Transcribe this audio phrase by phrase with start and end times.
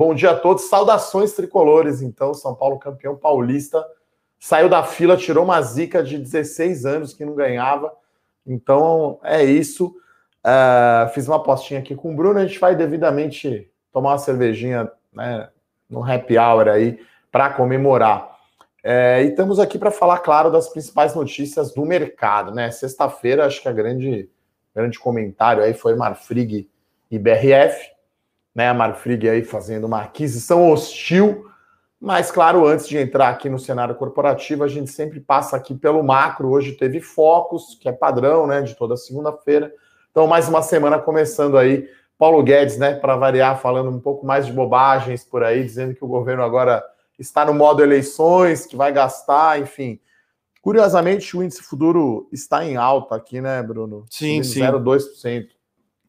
[0.00, 0.64] Bom dia a todos.
[0.70, 2.32] Saudações tricolores, então.
[2.32, 3.86] São Paulo campeão paulista.
[4.38, 7.92] Saiu da fila, tirou uma zica de 16 anos que não ganhava.
[8.46, 9.94] Então é isso.
[10.38, 12.38] Uh, fiz uma apostinha aqui com o Bruno.
[12.38, 15.50] A gente vai devidamente tomar uma cervejinha né,
[15.86, 16.98] no happy hour aí
[17.30, 18.38] para comemorar.
[18.82, 22.70] É, e estamos aqui para falar, claro, das principais notícias do mercado, né?
[22.70, 24.30] Sexta-feira, acho que a grande,
[24.74, 26.70] grande comentário aí foi Marfrig
[27.10, 27.99] e BRF,
[28.54, 28.68] né?
[28.68, 31.46] A Marfrig aí fazendo uma aquisição hostil,
[32.00, 36.02] mas claro, antes de entrar aqui no cenário corporativo, a gente sempre passa aqui pelo
[36.02, 36.48] macro.
[36.48, 38.62] Hoje teve focos, que é padrão, né?
[38.62, 39.70] De toda segunda-feira.
[40.10, 41.88] Então, mais uma semana começando aí.
[42.18, 42.94] Paulo Guedes, né?
[42.94, 46.82] Para variar, falando um pouco mais de bobagens por aí, dizendo que o governo agora
[47.18, 50.00] está no modo eleições, que vai gastar, enfim.
[50.62, 54.04] Curiosamente, o índice futuro está em alta aqui, né, Bruno?
[54.10, 54.60] Sim, sim.
[54.60, 55.48] 0,2%.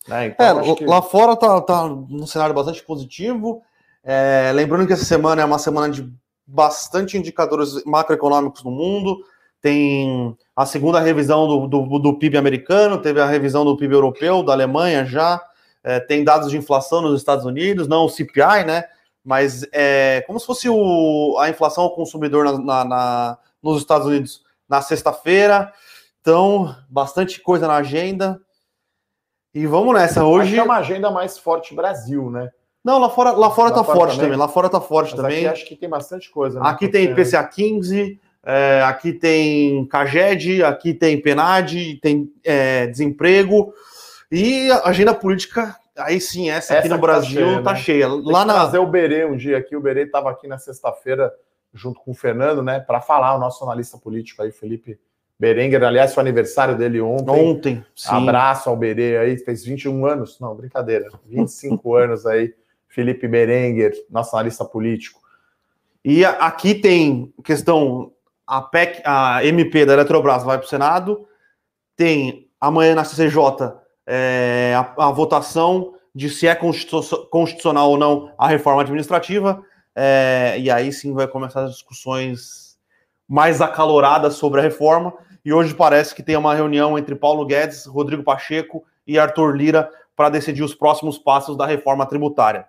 [0.07, 0.27] Né?
[0.27, 0.85] Então, é, que...
[0.85, 3.61] lá fora tá, tá um cenário bastante positivo.
[4.03, 6.11] É, lembrando que essa semana é uma semana de
[6.45, 9.23] bastante indicadores macroeconômicos no mundo.
[9.61, 14.43] Tem a segunda revisão do, do, do PIB americano, teve a revisão do PIB europeu,
[14.43, 15.41] da Alemanha já.
[15.83, 18.85] É, tem dados de inflação nos Estados Unidos, não o CPI, né?
[19.23, 24.07] mas é como se fosse o, a inflação ao consumidor na, na, na nos Estados
[24.07, 25.71] Unidos na sexta-feira.
[26.19, 28.39] Então, bastante coisa na agenda.
[29.53, 30.23] E vamos nessa.
[30.23, 32.49] Hoje é uma agenda mais forte Brasil, né?
[32.83, 34.25] Não, lá fora, lá fora lá tá fora forte também.
[34.25, 34.39] também.
[34.39, 35.37] Lá fora tá forte Mas também.
[35.39, 36.59] Aqui acho que tem bastante coisa.
[36.59, 36.67] Né?
[36.67, 43.73] Aqui tem PCA 15, é, aqui tem Caged, aqui tem Penad, tem é, desemprego
[44.31, 47.63] e agenda política Aí sim, essa, essa aqui no tá Brasil tá cheia.
[47.63, 48.07] Tá cheia.
[48.07, 48.53] Lá na...
[48.53, 49.75] trazer o Berê um dia aqui.
[49.75, 51.31] O Berê estava aqui na sexta-feira
[51.73, 54.99] junto com o Fernando, né, para falar, o nosso analista político aí, Felipe
[55.41, 55.83] Berenguer.
[55.83, 57.31] Aliás, foi aniversário dele ontem.
[57.31, 58.09] Ontem, sim.
[58.11, 60.39] Abraço ao Berê aí, fez 21 anos.
[60.39, 61.09] Não, brincadeira.
[61.25, 62.53] 25 anos aí.
[62.87, 65.19] Felipe Berenguer, nosso analista político.
[66.05, 68.11] E aqui tem questão,
[68.45, 71.25] a PEC, a MP da Eletrobras vai para o Senado,
[71.95, 73.73] tem amanhã na CCJ
[74.05, 79.63] é, a, a, votação de se é constitucional ou não a reforma administrativa,
[79.95, 82.77] é, e aí sim vai começar as discussões
[83.27, 85.13] mais acaloradas sobre a reforma.
[85.43, 89.89] E hoje parece que tem uma reunião entre Paulo Guedes, Rodrigo Pacheco e Arthur Lira
[90.15, 92.65] para decidir os próximos passos da reforma tributária.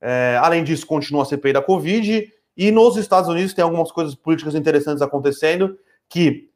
[0.00, 4.14] É, além disso, continua a CPI da Covid, e nos Estados Unidos tem algumas coisas
[4.14, 5.78] políticas interessantes acontecendo
[6.08, 6.48] que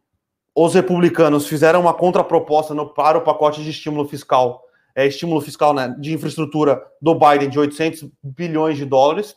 [0.54, 4.62] os republicanos fizeram uma contraproposta no, para o pacote de estímulo fiscal,
[4.94, 9.36] é, estímulo fiscal né, de infraestrutura do Biden de 800 bilhões de dólares.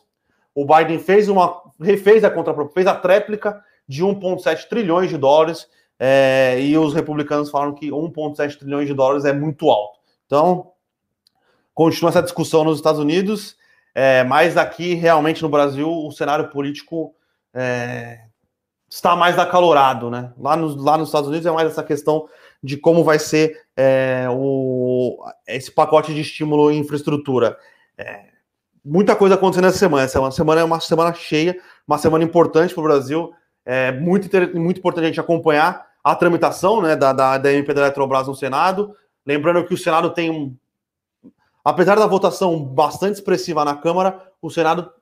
[0.54, 5.66] O Biden fez uma, refez a contraproposta, fez a tréplica de 1,7 trilhões de dólares,
[5.98, 9.98] é, e os republicanos falam que 1,7 trilhões de dólares é muito alto.
[10.26, 10.72] Então,
[11.74, 13.56] continua essa discussão nos Estados Unidos,
[13.94, 17.14] é, mas aqui, realmente, no Brasil, o cenário político
[17.52, 18.20] é,
[18.90, 20.32] está mais acalorado, né?
[20.38, 22.28] Lá, lá nos Estados Unidos é mais essa questão
[22.62, 27.56] de como vai ser é, o, esse pacote de estímulo em infraestrutura.
[27.96, 28.24] É,
[28.84, 30.04] muita coisa acontecendo essa semana.
[30.04, 31.56] Essa semana é uma semana cheia,
[31.86, 33.32] uma semana importante para o Brasil.
[33.64, 37.82] É muito, muito importante a gente acompanhar a tramitação né, da, da, da MP da
[37.82, 38.94] Eletrobras no Senado.
[39.24, 40.54] Lembrando que o Senado tem um.
[41.64, 44.92] Apesar da votação bastante expressiva na Câmara, o Senado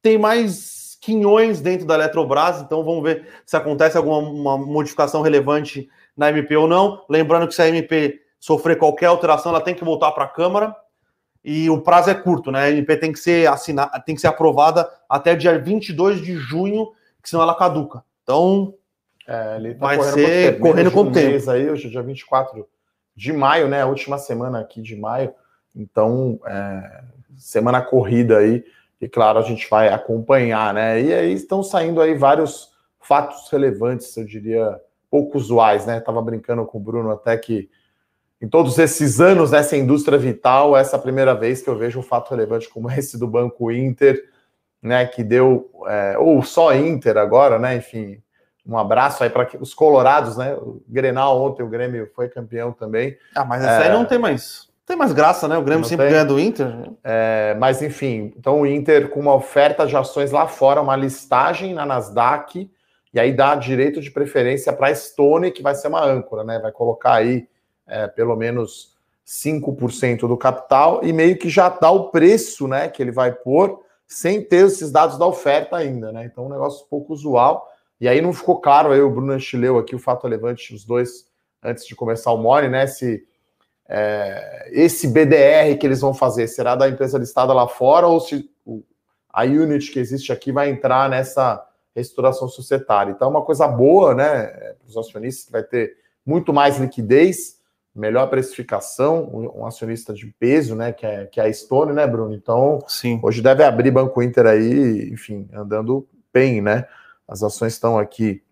[0.00, 6.30] tem mais quinhões dentro da Eletrobras, então vamos ver se acontece alguma modificação relevante na
[6.30, 7.04] MP ou não.
[7.08, 10.74] Lembrando que se a MP sofrer qualquer alteração, ela tem que voltar para a Câmara
[11.44, 12.64] e o prazo é curto, né?
[12.64, 16.90] A MP tem que ser assinada, tem que ser aprovada até dia 22 de junho,
[17.22, 18.04] que senão ela caduca.
[18.22, 18.74] Então,
[19.26, 21.50] é, ele tá vai correndo ser correndo com o tempo.
[21.50, 22.66] Aí, hoje é dia 24
[23.14, 23.82] de maio, né?
[23.82, 25.32] A última semana aqui de maio.
[25.74, 27.02] Então, é,
[27.36, 28.64] semana corrida aí
[29.00, 31.00] e claro, a gente vai acompanhar, né?
[31.00, 32.70] E aí estão saindo aí vários
[33.00, 34.78] fatos relevantes, eu diria,
[35.10, 36.00] pouco usuais, né?
[36.00, 37.70] Tava brincando com o Bruno até que
[38.42, 41.98] em todos esses anos nessa indústria vital, essa é a primeira vez que eu vejo
[41.98, 44.22] um fato relevante como esse do Banco Inter,
[44.82, 45.06] né?
[45.06, 47.76] Que deu, é, ou só Inter agora, né?
[47.76, 48.20] Enfim,
[48.66, 50.54] um abraço aí para os colorados, né?
[50.54, 53.16] O Grenal ontem, o Grêmio foi campeão também.
[53.34, 55.56] Ah, mas essa é, aí não tem mais tem mais graça, né?
[55.56, 56.14] O Grêmio sempre tem.
[56.14, 56.66] ganha do Inter.
[57.04, 61.72] É, mas enfim, então o Inter com uma oferta de ações lá fora, uma listagem
[61.72, 62.68] na Nasdaq,
[63.14, 66.58] e aí dá direito de preferência para a Stone, que vai ser uma âncora, né?
[66.58, 67.46] Vai colocar aí
[67.86, 72.88] é, pelo menos 5% do capital e meio que já dá o preço, né?
[72.88, 73.80] Que ele vai pôr
[74.10, 76.24] sem ter esses dados da oferta ainda, né?
[76.24, 77.72] Então, um negócio pouco usual.
[78.00, 81.26] E aí não ficou claro aí o Bruno Anchileu aqui, o fato relevante, os dois,
[81.62, 82.88] antes de começar o Mori, né?
[82.88, 83.24] Se
[83.88, 88.50] é, esse BDR que eles vão fazer será da empresa listada lá fora ou se
[89.32, 91.64] a unit que existe aqui vai entrar nessa
[91.94, 93.12] reestruturação societária.
[93.12, 95.96] Então, é uma coisa boa, né, para os acionistas, que vai ter
[96.26, 97.59] muito mais liquidez,
[97.94, 102.34] melhor precificação, um acionista de peso, né, que é, que é a Stone, né, Bruno?
[102.34, 103.20] Então, Sim.
[103.22, 106.86] hoje deve abrir Banco Inter aí, enfim, andando bem, né?
[107.26, 108.42] As ações estão aqui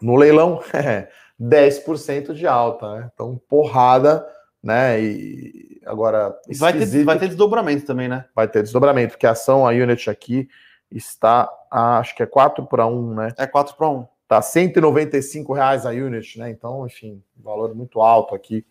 [0.00, 0.60] no leilão,
[1.40, 3.10] 10% de alta, né?
[3.12, 4.26] Então, porrada,
[4.62, 5.00] né?
[5.00, 6.34] E agora.
[6.58, 8.26] Vai ter, vai ter desdobramento também, né?
[8.34, 10.48] Vai ter desdobramento, porque a ação, a Unit aqui,
[10.90, 13.28] está, a, acho que é 4 para 1, né?
[13.38, 14.06] É 4 para 1.
[14.26, 16.50] Tá 195 reais a unit, né?
[16.50, 18.64] Então, enfim, valor muito alto aqui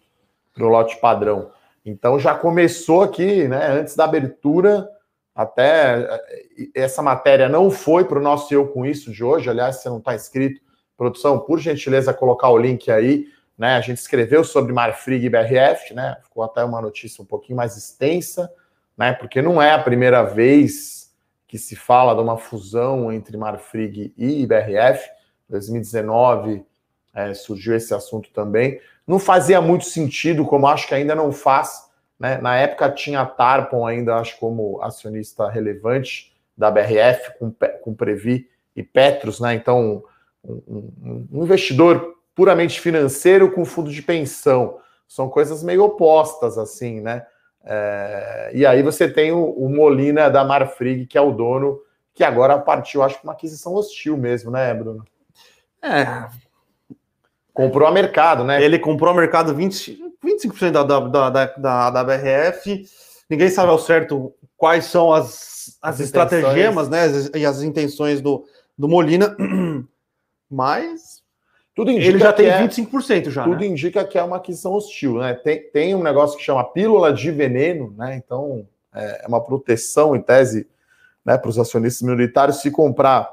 [0.54, 1.52] para o lote padrão.
[1.86, 3.68] Então já começou aqui, né?
[3.68, 4.88] Antes da abertura,
[5.36, 6.22] até
[6.74, 9.50] essa matéria não foi para o nosso eu com isso de hoje.
[9.50, 10.62] Aliás, se não está inscrito,
[10.96, 13.26] produção, por gentileza, colocar o link aí.
[13.58, 13.76] Né?
[13.76, 16.18] A gente escreveu sobre Marfrig e BRF, né?
[16.24, 18.52] Ficou até uma notícia um pouquinho mais extensa,
[18.98, 19.14] né?
[19.14, 21.14] Porque não é a primeira vez
[21.48, 25.08] que se fala de uma fusão entre Marfrig e BRF.
[25.54, 26.66] 2019
[27.14, 28.80] é, surgiu esse assunto também.
[29.06, 31.90] Não fazia muito sentido, como acho que ainda não faz.
[32.20, 32.38] Né?
[32.40, 38.48] Na época tinha a Tarpon ainda, acho, como acionista relevante da BRF, com, com Previ
[38.76, 39.54] e Petros, né?
[39.54, 40.04] Então,
[40.44, 44.78] um, um, um investidor puramente financeiro com fundo de pensão.
[45.08, 47.26] São coisas meio opostas, assim, né?
[47.66, 51.80] É, e aí você tem o, o, Molina da Marfrig, que é o dono,
[52.14, 55.06] que agora partiu, acho que uma aquisição hostil mesmo, né, Bruno?
[55.84, 56.30] É.
[57.54, 58.64] Comprou a mercado, né?
[58.64, 62.86] Ele comprou a mercado 20, 25% da, da, da, da, da BRF.
[63.30, 68.46] Ninguém sabe ao certo quais são as, as, as estratagemas né, e as intenções do,
[68.78, 69.36] do Molina,
[70.50, 71.22] mas
[71.76, 73.44] tudo indica ele já tem é, 25% já.
[73.44, 73.66] Tudo né?
[73.66, 75.34] indica que é uma aquisição hostil, né?
[75.34, 78.16] Tem, tem um negócio que chama pílula de veneno, né?
[78.16, 80.68] Então é, é uma proteção em tese
[81.26, 83.30] né, para os acionistas minoritários se comprar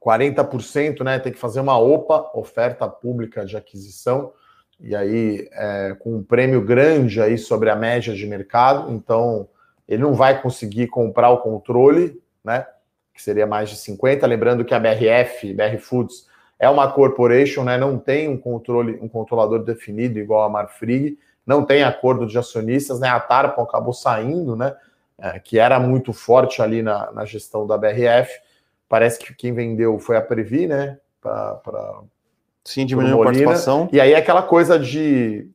[0.00, 1.18] 40%, né?
[1.18, 4.32] Tem que fazer uma OPA, oferta pública de aquisição,
[4.80, 9.46] e aí é, com um prêmio grande aí sobre a média de mercado, então
[9.86, 12.66] ele não vai conseguir comprar o controle, né?
[13.12, 14.26] Que seria mais de 50.
[14.26, 16.26] Lembrando que a BRF, BR Foods,
[16.58, 17.76] é uma corporation, né?
[17.76, 23.00] Não tem um controle, um controlador definido igual a Marfrig, não tem acordo de acionistas,
[23.00, 23.08] né?
[23.08, 24.74] A Tarpon acabou saindo, né?
[25.18, 28.30] É, que era muito forte ali na, na gestão da BRF
[28.90, 30.98] Parece que quem vendeu foi a Previ, né?
[31.22, 32.00] Pra,
[32.64, 33.88] Sim, diminuiu a participação.
[33.92, 35.48] E aí aquela coisa de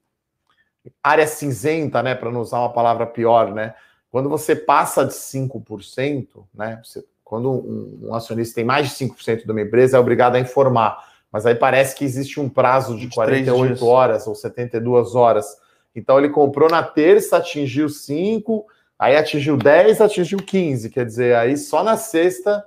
[1.04, 2.16] área cinzenta, né?
[2.16, 3.76] Para não usar uma palavra pior, né?
[4.10, 6.80] Quando você passa de 5%, né?
[6.82, 10.40] Você, quando um, um, acionista tem mais de 5% de uma empresa, é obrigado a
[10.40, 10.98] informar.
[11.30, 15.58] Mas aí parece que existe um prazo de 48 horas ou 72 horas.
[15.94, 18.66] Então ele comprou na terça, atingiu 5,
[18.98, 20.90] aí atingiu 10, atingiu 15.
[20.90, 22.64] Quer dizer, aí só na sexta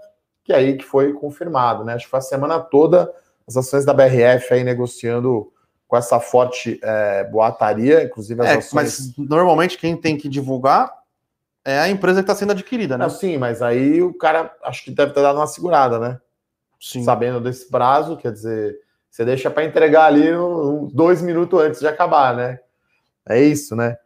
[0.49, 1.93] que é aí que foi confirmado, né?
[1.93, 3.12] Acho que foi a semana toda
[3.47, 5.53] as ações da BRF aí negociando
[5.87, 8.73] com essa forte é, boataria, inclusive as é, ações.
[8.73, 10.91] Mas normalmente quem tem que divulgar
[11.62, 13.05] é a empresa que está sendo adquirida, né?
[13.05, 16.19] Não, sim, mas aí o cara acho que deve ter dado uma segurada, né?
[16.81, 17.05] Sim.
[17.05, 18.79] Sabendo desse prazo, quer dizer,
[19.11, 22.59] você deixa para entregar ali um, dois minutos antes de acabar, né?
[23.29, 23.99] É isso, né?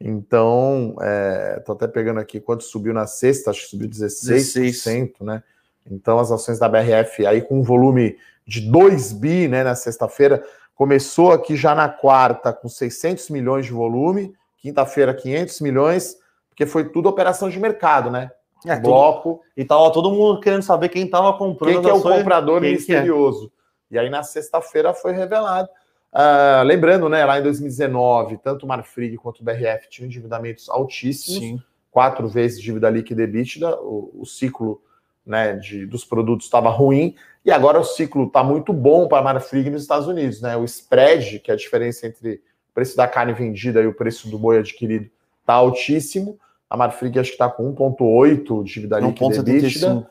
[0.00, 5.12] Então, é, tô até pegando aqui quanto subiu na sexta, acho que subiu 16%, 16.
[5.20, 5.44] né?
[5.88, 10.42] Então, as ações da BRF aí com um volume de 2 bi né, na sexta-feira,
[10.74, 16.16] começou aqui já na quarta com 600 milhões de volume, quinta-feira 500 milhões,
[16.48, 18.30] porque foi tudo operação de mercado, né?
[18.66, 19.34] É, bloco.
[19.34, 21.74] Tudo, e tava todo mundo querendo saber quem estava comprando.
[21.74, 22.70] Quem que é o comprador é?
[22.72, 23.52] misterioso.
[23.90, 23.94] É?
[23.94, 25.68] E aí na sexta-feira foi revelado.
[26.12, 31.38] Uh, lembrando, né, lá em 2019, tanto o Marfrig quanto o BRF tinham endividamentos altíssimos,
[31.38, 31.62] Sim.
[31.90, 34.82] quatro vezes dívida líquida e o, o ciclo
[35.24, 39.22] né, de, dos produtos estava ruim, e agora o ciclo está muito bom para a
[39.22, 40.40] Marfrig nos Estados Unidos.
[40.40, 40.56] Né?
[40.56, 42.34] O spread, que é a diferença entre
[42.70, 45.10] o preço da carne vendida e o preço do boi adquirido,
[45.40, 46.38] está altíssimo.
[46.68, 50.06] A Marfrig acho que está com 1,8 dívida líquida EBITDA.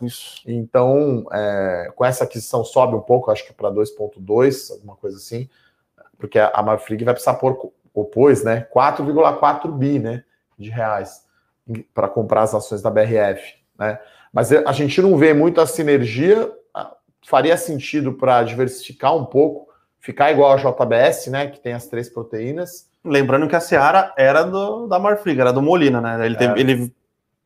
[0.45, 5.47] Então, é, com essa aquisição sobe um pouco, acho que para 2,2, alguma coisa assim,
[6.17, 10.23] porque a Marfrig vai precisar pôr, opôs, né, 4,4 bi né,
[10.57, 11.23] de reais
[11.93, 13.53] para comprar as ações da BRF.
[13.77, 13.97] Né?
[14.33, 16.51] Mas a gente não vê muita sinergia.
[17.25, 19.67] Faria sentido para diversificar um pouco,
[20.00, 21.48] ficar igual a JBS, né?
[21.48, 22.89] Que tem as três proteínas.
[23.03, 26.25] Lembrando que a Seara era do, da Marfrig, era do Molina, né?
[26.25, 26.59] Ele teve, é.
[26.59, 26.93] ele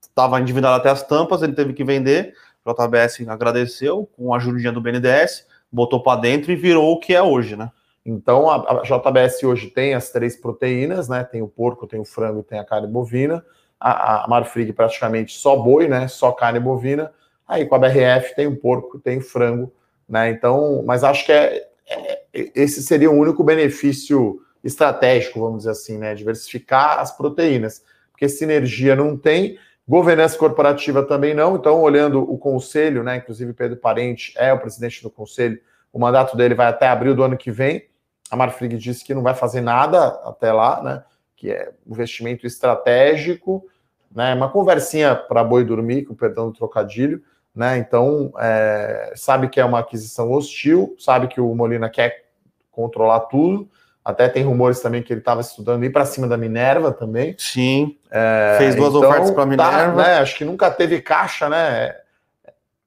[0.02, 2.34] estava endividado até as tampas, ele teve que vender.
[2.66, 7.22] JBS agradeceu com a ajudinha do BNDES, botou para dentro e virou o que é
[7.22, 7.70] hoje, né?
[8.06, 11.24] Então a, a JBS hoje tem as três proteínas, né?
[11.24, 13.44] Tem o porco, tem o frango, tem a carne bovina.
[13.84, 16.08] A, a Marfrig praticamente só boi, né?
[16.08, 17.12] Só carne bovina.
[17.46, 19.74] Aí com a BRF tem o porco, tem o frango,
[20.08, 20.30] né?
[20.30, 25.98] Então, mas acho que é, é, esse seria o único benefício estratégico, vamos dizer assim,
[25.98, 26.16] né?
[26.16, 31.58] Diversificar as proteínas, porque sinergia não tem, governança corporativa também não.
[31.58, 33.18] Então, olhando o conselho, né?
[33.18, 35.60] Inclusive Pedro Parente é o presidente do conselho,
[35.92, 37.86] o mandato dele vai até abril do ano que vem.
[38.32, 41.04] A Marfrig disse que não vai fazer nada até lá, né?
[41.36, 43.68] Que é investimento estratégico
[44.16, 44.34] né?
[44.34, 47.22] Uma conversinha para boi dormir, com perdão do trocadilho,
[47.56, 47.78] né?
[47.78, 52.26] Então, é, sabe que é uma aquisição hostil, sabe que o Molina quer
[52.72, 53.70] controlar tudo.
[54.04, 57.36] Até tem rumores também que ele estava estudando ir para cima da Minerva também.
[57.38, 57.98] Sim.
[58.12, 60.04] É, fez duas então, ofertas para a Minerva.
[60.04, 61.96] Tá, né, acho que nunca teve caixa, né?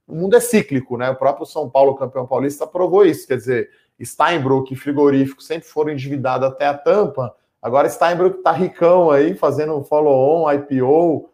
[0.06, 1.10] O mundo é cíclico, né?
[1.10, 3.26] O próprio São Paulo, campeão paulista, provou isso.
[3.26, 3.70] Quer dizer,
[4.02, 7.34] Steinbruck e frigorífico sempre foram endividados até a tampa
[7.66, 11.28] Agora Steinbrück tá ricão aí, fazendo follow-on, IPO,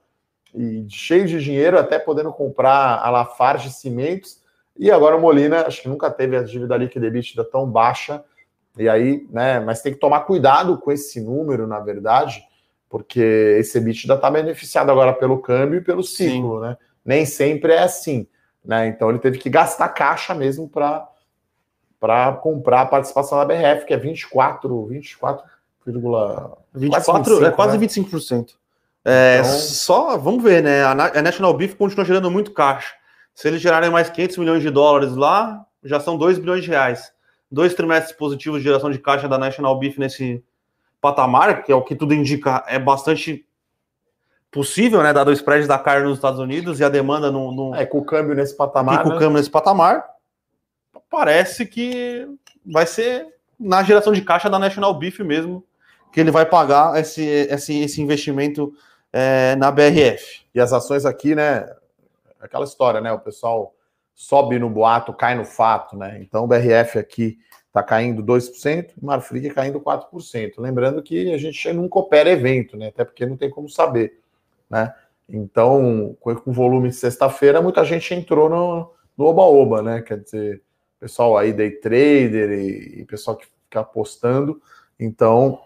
[0.55, 4.41] e cheio de dinheiro, até podendo comprar a Lafarge Cimentos.
[4.75, 8.25] E agora o Molina, acho que nunca teve a dívida líquida EBITDA tão baixa.
[8.79, 12.43] E aí, né, mas tem que tomar cuidado com esse número, na verdade,
[12.89, 13.21] porque
[13.59, 16.62] esse EBITDA está beneficiado agora pelo câmbio e pelo ciclo, Sim.
[16.62, 16.79] né?
[17.05, 18.27] Nem sempre é assim,
[18.65, 18.87] né?
[18.87, 21.07] Então ele teve que gastar caixa mesmo para
[22.01, 25.51] para comprar a participação da BRF, que é 24, 24
[26.75, 27.87] 24, quase é quase né?
[27.87, 28.51] 25%.
[29.05, 29.51] É, então...
[29.59, 30.85] Só, vamos ver, né?
[30.85, 32.95] A National Beef continua gerando muito caixa.
[33.35, 37.12] Se eles gerarem mais 500 milhões de dólares lá, já são 2 bilhões de reais.
[37.51, 40.43] Dois trimestres positivos de geração de caixa da National Beef nesse
[41.01, 43.45] patamar, que é o que tudo indica, é bastante
[44.51, 45.12] possível, né?
[45.12, 47.51] Dado o spread da carne nos Estados Unidos e a demanda no.
[47.51, 47.75] no...
[47.75, 49.01] É, com o câmbio nesse patamar.
[49.01, 49.17] E com né?
[49.17, 50.05] o câmbio nesse patamar,
[51.11, 52.29] parece que
[52.65, 53.27] vai ser
[53.59, 55.65] na geração de caixa da National Beef mesmo
[56.12, 58.73] que ele vai pagar esse, esse, esse investimento
[59.12, 60.42] é, na BRF.
[60.54, 61.66] E as ações aqui, né?
[62.40, 63.12] Aquela história, né?
[63.12, 63.75] O pessoal
[64.14, 66.19] sobe no boato, cai no fato, né?
[66.21, 70.52] Então o BRF aqui está caindo 2%, e Marfrig caindo 4%.
[70.59, 72.88] Lembrando que a gente nunca opera evento, né?
[72.88, 74.21] Até porque não tem como saber,
[74.69, 74.95] né?
[75.26, 80.02] Então, com o volume de sexta-feira, muita gente entrou no, no oba-oba, né?
[80.02, 80.62] Quer dizer,
[81.00, 84.61] pessoal aí, day trader e, e pessoal que fica apostando.
[85.00, 85.59] Então,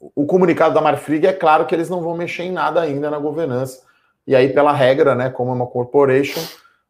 [0.00, 3.18] o comunicado da Marfrig é claro que eles não vão mexer em nada ainda na
[3.18, 3.82] governança.
[4.26, 6.40] E aí, pela regra, né, como é uma corporation,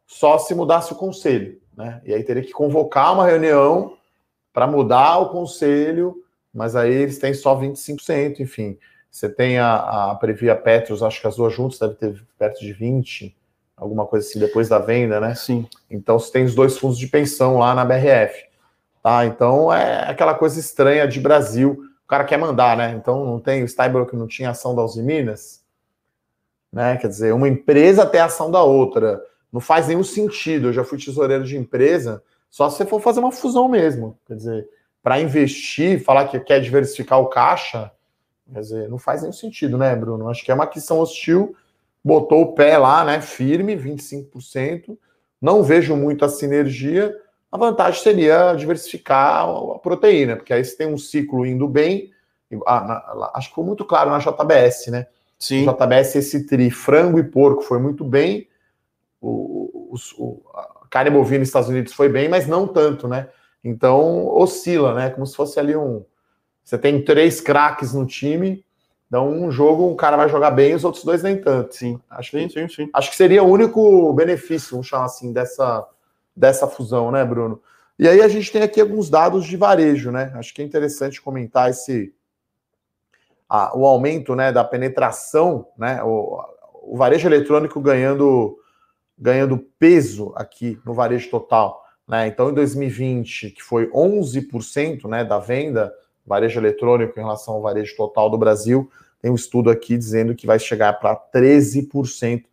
[0.05, 1.59] só se mudasse o conselho.
[1.75, 2.01] Né?
[2.03, 3.93] E aí teria que convocar uma reunião
[4.51, 6.23] para mudar o conselho,
[6.53, 8.77] mas aí eles têm só 25%, enfim.
[9.11, 12.73] Você tem a, a Previa Petros, acho que as duas juntas deve ter perto de
[12.73, 13.33] 20%,
[13.75, 15.35] alguma coisa assim, depois da venda, né?
[15.35, 15.67] Sim.
[15.89, 18.45] Então você tem os dois fundos de pensão lá na BRF.
[19.03, 19.25] Tá?
[19.25, 22.91] Então é aquela coisa estranha de Brasil o cara quer mandar, né?
[22.91, 25.61] Então não tem o Steinberg que não tinha ação da Uzi Minas,
[26.71, 26.95] né?
[26.95, 29.21] Quer dizer, uma empresa tem ação da outra.
[29.51, 30.69] Não faz nenhum sentido.
[30.69, 34.17] Eu já fui tesoureiro de empresa, só se você for fazer uma fusão mesmo.
[34.25, 34.69] Quer dizer,
[35.03, 37.91] para investir, falar que quer diversificar o caixa,
[38.53, 40.29] quer dizer, não faz nenhum sentido, né, Bruno?
[40.29, 41.57] Acho que é uma aquisição hostil,
[42.01, 44.97] botou o pé lá, né, firme, 25%.
[45.41, 47.13] Não vejo muito a sinergia
[47.51, 52.11] a vantagem seria diversificar a proteína, porque aí você tem um ciclo indo bem.
[53.33, 55.07] acho que foi muito claro na JBS, né?
[55.39, 55.65] Sim.
[55.65, 58.47] JBS, esse tri frango e porco foi muito bem.
[59.21, 63.29] O, o, o, a carne bovina nos Estados Unidos foi bem, mas não tanto, né?
[63.63, 65.09] Então oscila, né?
[65.09, 66.03] Como se fosse ali um.
[66.63, 68.65] Você tem três craques no time,
[69.07, 71.75] então um jogo um cara vai jogar bem, os outros dois nem tanto.
[71.75, 72.89] Sim, acho que, sim, sim, sim.
[72.93, 75.87] Acho que seria o único benefício, vamos chamar assim, dessa
[76.37, 77.61] dessa fusão, né, Bruno?
[77.97, 80.31] E aí a gente tem aqui alguns dados de varejo, né?
[80.35, 82.13] Acho que é interessante comentar esse
[83.73, 86.37] o aumento, né, da penetração, né, o,
[86.83, 88.57] o varejo eletrônico ganhando
[89.17, 92.27] ganhando peso aqui no varejo total, né?
[92.27, 95.91] Então em 2020, que foi 11%, né, da venda
[96.25, 98.91] varejo eletrônico em relação ao varejo total do Brasil,
[99.21, 102.43] tem um estudo aqui dizendo que vai chegar para 13%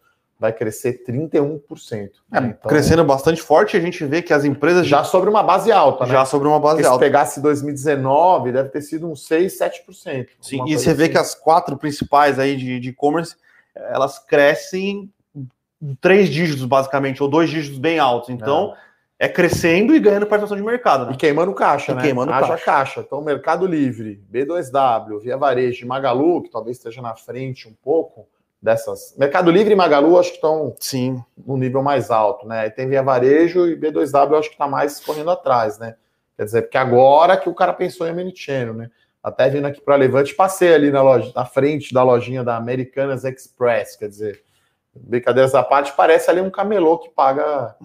[0.45, 2.11] vai crescer 31%.
[2.31, 2.55] É, né?
[2.59, 4.87] então, crescendo bastante forte, a gente vê que as empresas.
[4.87, 6.13] Já sobre uma base alta, né?
[6.13, 7.03] Já sobre uma base Porque alta.
[7.03, 10.29] Se pegasse 2019, deve ter sido uns 6, 7%.
[10.41, 10.99] Sim, e você assim.
[10.99, 13.37] vê que as quatro principais aí de e-commerce,
[13.75, 15.11] elas crescem
[15.99, 18.29] três dígitos, basicamente, ou dois dígitos bem altos.
[18.29, 18.75] Então.
[18.91, 18.95] É.
[19.17, 21.07] É crescendo e ganhando participação de mercado.
[21.07, 21.13] Né?
[21.13, 22.03] E queimando caixa, e né?
[22.03, 22.65] Queimando Haja caixa.
[22.65, 23.01] caixa.
[23.01, 28.27] Então, Mercado Livre, B2W, Via Varejo, Magalu, que talvez esteja na frente um pouco,
[28.65, 29.15] dessas.
[29.19, 32.61] Mercado Livre e Magalu acho que estão sim no nível mais alto, né?
[32.61, 35.97] Aí tem Via Varejo e B2W acho que está mais correndo atrás, né?
[36.35, 38.91] Quer dizer, porque agora que o cara pensou em omnichannel, né?
[39.23, 43.25] Até vindo aqui para Levante, passei ali na loja, na frente da lojinha da Americanas
[43.25, 44.43] Express, quer dizer,
[44.95, 47.77] brincadeiras à parte, parece ali um camelô que paga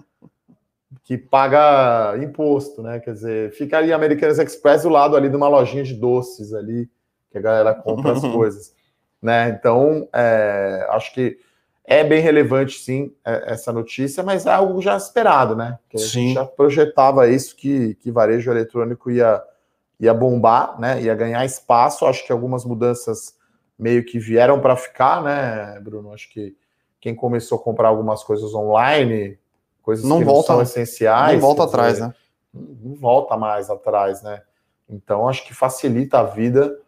[1.04, 3.00] que paga imposto, né?
[3.00, 6.88] Quer dizer, fica ali Americanas Express do lado ali de uma lojinha de doces ali,
[7.30, 8.74] que a galera compra as coisas,
[9.20, 9.48] né?
[9.50, 11.38] Então, é, acho que
[11.84, 15.78] é bem relevante, sim, é, essa notícia, mas é algo já esperado, né?
[15.88, 19.42] Que a gente já projetava isso, que, que varejo eletrônico ia,
[19.98, 21.02] ia bombar, né?
[21.02, 22.06] Ia ganhar espaço.
[22.06, 23.34] Acho que algumas mudanças
[23.78, 26.12] meio que vieram para ficar, né, Bruno?
[26.12, 26.56] Acho que
[27.00, 29.38] quem começou a comprar algumas coisas online,
[29.82, 31.34] coisas não que volta, não são essenciais.
[31.34, 32.14] Não volta atrás, né?
[32.52, 34.42] Não volta mais atrás, né?
[34.88, 36.78] Então, acho que facilita a vida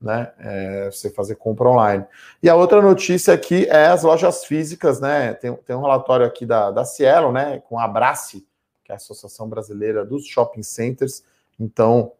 [0.00, 0.32] né?
[0.38, 2.04] É, você fazer compra online.
[2.42, 5.34] E a outra notícia aqui é as lojas físicas, né?
[5.34, 7.62] Tem, tem um relatório aqui da, da Cielo, né?
[7.68, 8.46] Com a Abrace,
[8.82, 11.22] que é a Associação Brasileira dos Shopping Centers.
[11.58, 12.12] Então,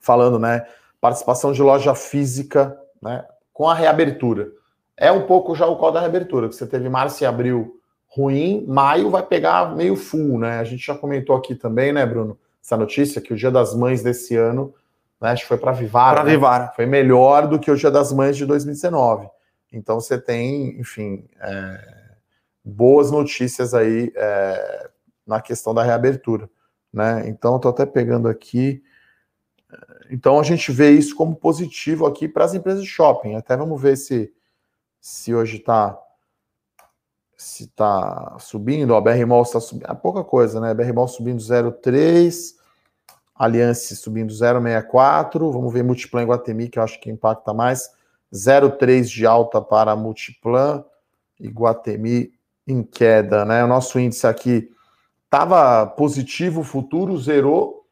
[0.00, 0.66] falando, né?
[1.00, 3.24] Participação de loja física, né?
[3.52, 4.52] Com a reabertura.
[4.96, 8.64] É um pouco já o call da reabertura, que você teve março e abril ruim,
[8.66, 10.58] maio vai pegar meio full, né?
[10.58, 12.38] A gente já comentou aqui também, né, Bruno?
[12.62, 14.72] Essa notícia que o Dia das Mães desse ano
[15.20, 15.30] né?
[15.30, 16.16] Acho que foi para Vivara.
[16.16, 16.30] Para né?
[16.30, 16.72] Vivara.
[16.74, 19.28] Foi melhor do que o Dia das Mães de 2019.
[19.72, 22.06] Então você tem, enfim, é,
[22.64, 24.90] boas notícias aí é,
[25.26, 26.48] na questão da reabertura.
[26.92, 27.28] Né?
[27.28, 28.82] Então, estou até pegando aqui.
[30.10, 33.34] Então, a gente vê isso como positivo aqui para as empresas de shopping.
[33.34, 34.32] Até vamos ver se,
[35.00, 35.98] se hoje está
[37.36, 38.92] se tá subindo.
[38.92, 39.90] Ó, a BR Mall está subindo.
[39.90, 40.72] É pouca coisa, né?
[40.72, 42.55] BR Mall subindo 0,3.
[43.38, 45.52] Aliança subindo 0,64.
[45.52, 47.90] Vamos ver Multiplan e Guatemi, que eu acho que impacta mais.
[48.32, 50.84] 0,3 de alta para Multiplan
[51.38, 52.32] e Guatemi
[52.66, 53.62] em queda, né?
[53.62, 54.70] O nosso índice aqui
[55.24, 57.86] estava positivo, futuro zerou,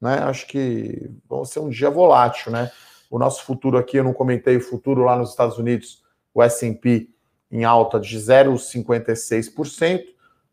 [0.00, 0.18] né?
[0.20, 2.70] Acho que vai ser um dia volátil, né?
[3.10, 6.02] O nosso futuro aqui, eu não comentei o futuro lá nos Estados Unidos,
[6.32, 7.08] o S&P
[7.50, 10.04] em alta de 0,56%.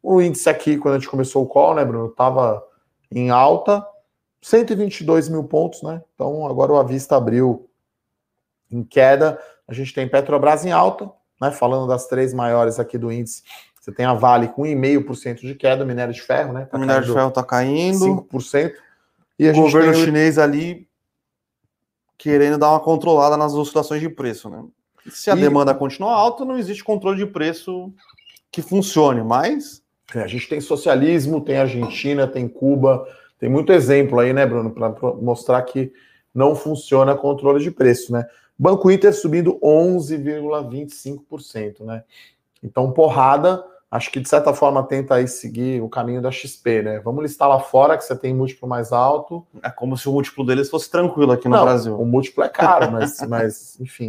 [0.01, 2.63] O índice aqui, quando a gente começou o call, né, Bruno, estava
[3.11, 3.85] em alta,
[4.47, 6.01] 122 mil pontos, né?
[6.15, 7.69] Então agora o Avista abriu
[8.71, 9.37] em queda.
[9.67, 11.51] A gente tem Petrobras em alta, né?
[11.51, 13.43] Falando das três maiores aqui do índice.
[13.79, 16.65] Você tem a Vale com 1,5% de queda, minério de ferro, né?
[16.65, 18.25] Tá o minério de ferro está caindo.
[18.31, 18.73] 5%.
[19.37, 20.05] E o governo tem...
[20.05, 20.87] chinês ali
[22.17, 24.63] querendo dar uma controlada nas oscilações de preço, né?
[25.09, 25.41] Se a e...
[25.41, 27.93] demanda continuar alta, não existe controle de preço
[28.49, 29.83] que funcione, mas.
[30.15, 33.05] É, a gente tem socialismo, tem Argentina, tem Cuba,
[33.39, 35.93] tem muito exemplo aí, né, Bruno, para mostrar que
[36.33, 38.27] não funciona controle de preço, né?
[38.57, 42.03] Banco Inter subindo 11,25%, né?
[42.63, 46.99] Então, porrada, acho que de certa forma tenta aí seguir o caminho da XP, né?
[46.99, 49.45] Vamos listar lá fora que você tem múltiplo mais alto.
[49.61, 51.95] É como se o múltiplo deles fosse tranquilo aqui no não, Brasil.
[51.99, 54.07] O múltiplo é caro, mas, mas enfim,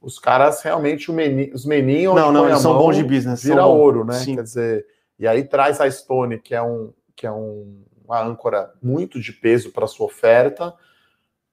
[0.00, 2.14] os caras realmente, meni, os meninhos.
[2.14, 3.42] Não, não, eles são bons de business.
[3.42, 4.14] Vira ouro, né?
[4.14, 4.36] Sim.
[4.36, 4.86] Quer dizer,
[5.18, 9.32] e aí traz a Stone, que é um, que é um uma âncora muito de
[9.32, 10.74] peso para sua oferta.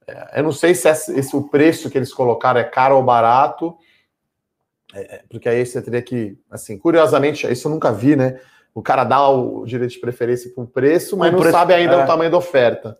[0.06, 3.02] É, eu não sei se esse, esse, o preço que eles colocaram é caro ou
[3.02, 3.76] barato,
[4.94, 8.38] é, é, porque aí você teria que, assim, curiosamente, isso eu nunca vi, né?
[8.74, 11.74] O cara dá o direito de preferência para o preço, mas o não preço, sabe
[11.74, 12.04] ainda é.
[12.04, 12.98] o tamanho da oferta.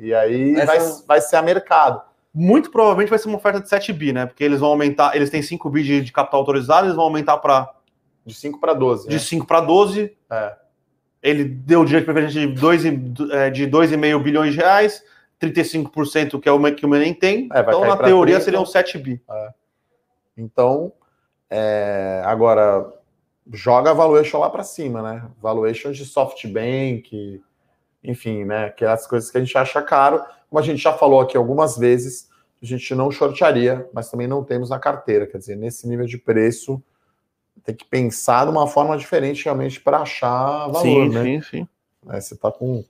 [0.00, 2.02] E aí vai, vai ser a mercado.
[2.34, 4.24] Muito provavelmente vai ser uma oferta de 7 bi, né?
[4.24, 7.36] Porque eles vão aumentar, eles têm 5 bi de, de capital autorizado, eles vão aumentar
[7.38, 7.70] para.
[8.24, 9.08] De 5 para 12.
[9.08, 9.20] De né?
[9.20, 10.16] 5 para 12.
[10.30, 10.56] É.
[11.22, 15.04] Ele deu direito de preferência de 2,5 é, de dois bilhões de reais,
[15.40, 17.48] 35% que é o que o Menem tem.
[17.52, 18.44] É, então, na teoria, 30.
[18.44, 19.22] seriam 7 bi.
[19.30, 19.48] É.
[20.36, 20.92] Então,
[21.48, 22.92] é, agora,
[23.52, 25.28] joga a valuation lá para cima, né?
[25.40, 27.42] Valuation de SoftBank,
[28.02, 28.70] enfim, né?
[28.70, 30.24] Que é as coisas que a gente acha caro.
[30.48, 32.28] Como a gente já falou aqui algumas vezes,
[32.62, 35.26] a gente não shortaria, mas também não temos na carteira.
[35.26, 36.82] Quer dizer, nesse nível de preço,
[37.64, 41.22] tem que pensar de uma forma diferente realmente para achar valor, sim, né?
[41.22, 41.68] Sim, sim.
[42.08, 42.84] É, você está com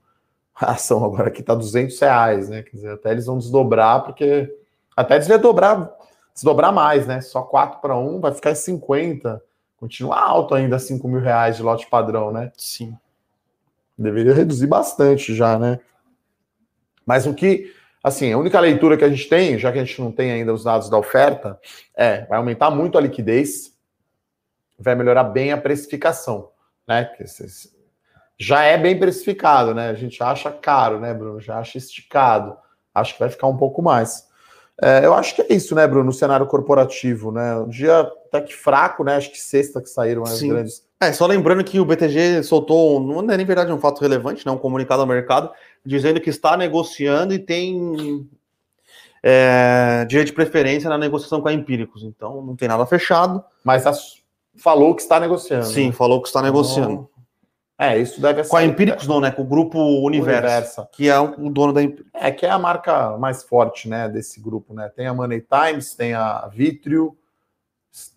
[0.55, 2.63] a ação agora que está 200 reais, né?
[2.63, 4.53] Quer dizer, até eles vão desdobrar, porque
[4.97, 5.91] até eles vão dobrar,
[6.35, 7.21] desdobrar mais, né?
[7.21, 9.43] Só 4 para 1 vai ficar em 50.
[9.77, 12.53] Continua alto ainda 5 mil reais de lote padrão, né?
[12.57, 12.97] Sim.
[13.99, 15.81] Deveria reduzir bastante já, né?
[17.05, 20.01] Mas o que, assim, a única leitura que a gente tem, já que a gente
[20.01, 21.59] não tem ainda os dados da oferta,
[21.95, 23.72] é vai aumentar muito a liquidez,
[24.83, 26.51] vai melhorar bem a precificação,
[26.87, 27.11] né?
[28.39, 29.91] Já é bem precificado, né?
[29.91, 31.41] A gente acha caro, né, Bruno?
[31.41, 32.57] Já acha esticado.
[32.95, 34.27] Acho que vai ficar um pouco mais.
[34.81, 36.07] É, eu acho que é isso, né, Bruno?
[36.07, 37.57] No cenário corporativo, né?
[37.57, 39.17] Um dia até que fraco, né?
[39.17, 40.49] Acho que sexta que saíram as Sim.
[40.49, 40.83] grandes.
[41.01, 44.53] É, só lembrando que o BTG soltou, não é nem verdade um fato relevante, né?
[44.53, 45.51] Um comunicado ao mercado,
[45.85, 48.29] dizendo que está negociando e tem
[49.23, 52.03] é, direito de preferência na negociação com a Empíricos.
[52.03, 53.43] Então, não tem nada fechado.
[53.65, 53.85] Mas
[54.57, 55.67] falou que está negociando.
[55.67, 55.93] Sim, né?
[55.93, 57.09] falou que está negociando.
[57.79, 58.51] É, isso deve ser.
[58.51, 59.31] Com a Empíricos não, né?
[59.31, 60.89] Com o grupo Universo, Universa.
[60.93, 62.13] que é o dono da Empíricos.
[62.15, 64.89] É, que é a marca mais forte, né, desse grupo, né?
[64.95, 67.17] Tem a Money Times, tem a Vitrio,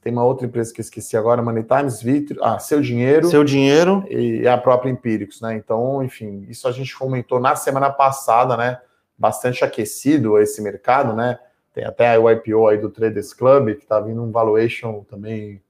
[0.02, 3.43] tem uma outra empresa que eu esqueci agora, Money Times, Vitrio, ah, Seu Dinheiro Seu
[3.43, 4.06] dinheiro.
[4.10, 5.56] e a própria Empíricos, né?
[5.56, 8.80] Então, enfim, isso a gente comentou na semana passada, né?
[9.17, 11.39] Bastante aquecido esse mercado, né?
[11.74, 15.62] Tem até o IPO aí do Traders Club, que tá vindo um valuation também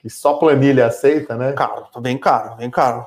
[0.00, 1.52] que só planilha aceita, né?
[1.52, 3.06] Caro, tá bem caro, bem caro.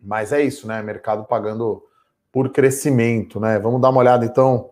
[0.00, 0.80] Mas é isso, né?
[0.82, 1.82] Mercado pagando
[2.30, 3.58] por crescimento, né?
[3.58, 4.70] Vamos dar uma olhada então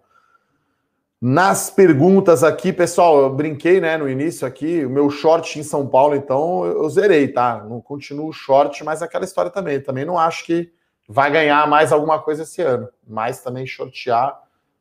[1.20, 3.20] nas perguntas aqui, pessoal.
[3.20, 7.28] Eu brinquei, né, no início aqui, o meu short em São Paulo, então eu zerei,
[7.28, 7.64] tá?
[7.68, 9.80] Não continuo short, mas aquela história também.
[9.80, 10.72] Também não acho que
[11.08, 14.40] vai ganhar mais alguma coisa esse ano, mas também shortear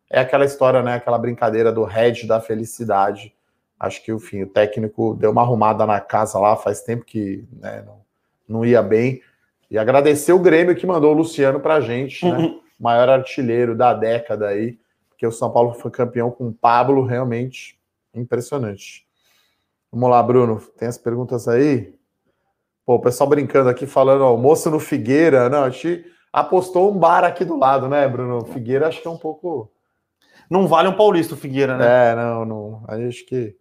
[0.09, 0.95] é aquela história, né?
[0.95, 3.33] Aquela brincadeira do head da felicidade.
[3.81, 7.83] Acho que, enfim, o técnico deu uma arrumada na casa lá, faz tempo que né,
[7.83, 8.01] não,
[8.47, 9.23] não ia bem.
[9.71, 12.37] E agradecer o Grêmio que mandou o Luciano pra gente, né?
[12.37, 12.61] Uhum.
[12.79, 14.77] Maior artilheiro da década aí,
[15.09, 17.79] porque o São Paulo foi campeão com o Pablo, realmente
[18.13, 19.03] impressionante.
[19.91, 21.95] Vamos lá, Bruno, tem as perguntas aí?
[22.85, 25.49] Pô, o pessoal brincando aqui, falando almoço no Figueira.
[25.49, 28.45] Não, a gente apostou um bar aqui do lado, né, Bruno?
[28.45, 29.71] Figueira acho que é um pouco.
[30.47, 32.11] Não vale um paulista o Figueira, né?
[32.11, 32.83] É, não, não.
[32.87, 33.59] Aí Acho que.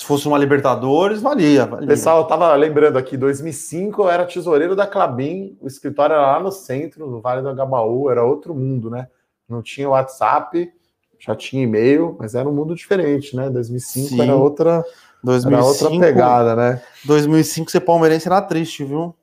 [0.00, 1.66] Se fosse uma Libertadores, valia.
[1.66, 1.86] Valia.
[1.86, 6.50] pessoal tava lembrando aqui, 2005 eu era tesoureiro da Clabin, o escritório era lá no
[6.50, 9.08] centro, no Vale do Agabaú, era outro mundo, né?
[9.46, 10.72] Não tinha WhatsApp,
[11.18, 13.50] já tinha e-mail, mas era um mundo diferente, né?
[13.50, 14.22] 2005 Sim.
[14.22, 14.84] era outra, era
[15.22, 16.82] 2005, outra pegada, né?
[17.04, 19.14] 2005 ser palmeirense era triste, viu?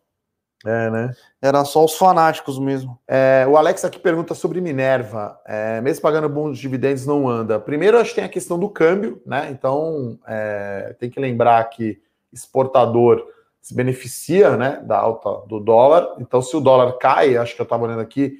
[0.67, 1.15] É, né?
[1.41, 2.99] Era só os fanáticos mesmo.
[3.07, 5.39] É, o Alex aqui pergunta sobre Minerva.
[5.45, 7.57] É, mesmo pagando bons dividendos, não anda.
[7.57, 9.47] Primeiro, acho que tem a questão do câmbio, né?
[9.49, 12.01] Então, é, tem que lembrar que
[12.33, 13.25] exportador
[13.61, 16.17] se beneficia né, da alta do dólar.
[16.19, 18.37] Então, se o dólar cai, acho que eu estava olhando aqui,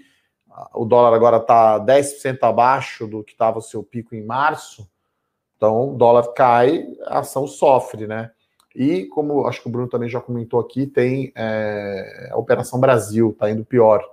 [0.74, 4.86] o dólar agora está 10% abaixo do que estava o seu pico em março.
[5.56, 8.32] Então, o dólar cai, a ação sofre, né?
[8.78, 13.36] E como acho que o Bruno também já comentou aqui, tem é, a Operação Brasil,
[13.38, 14.08] tá indo pior,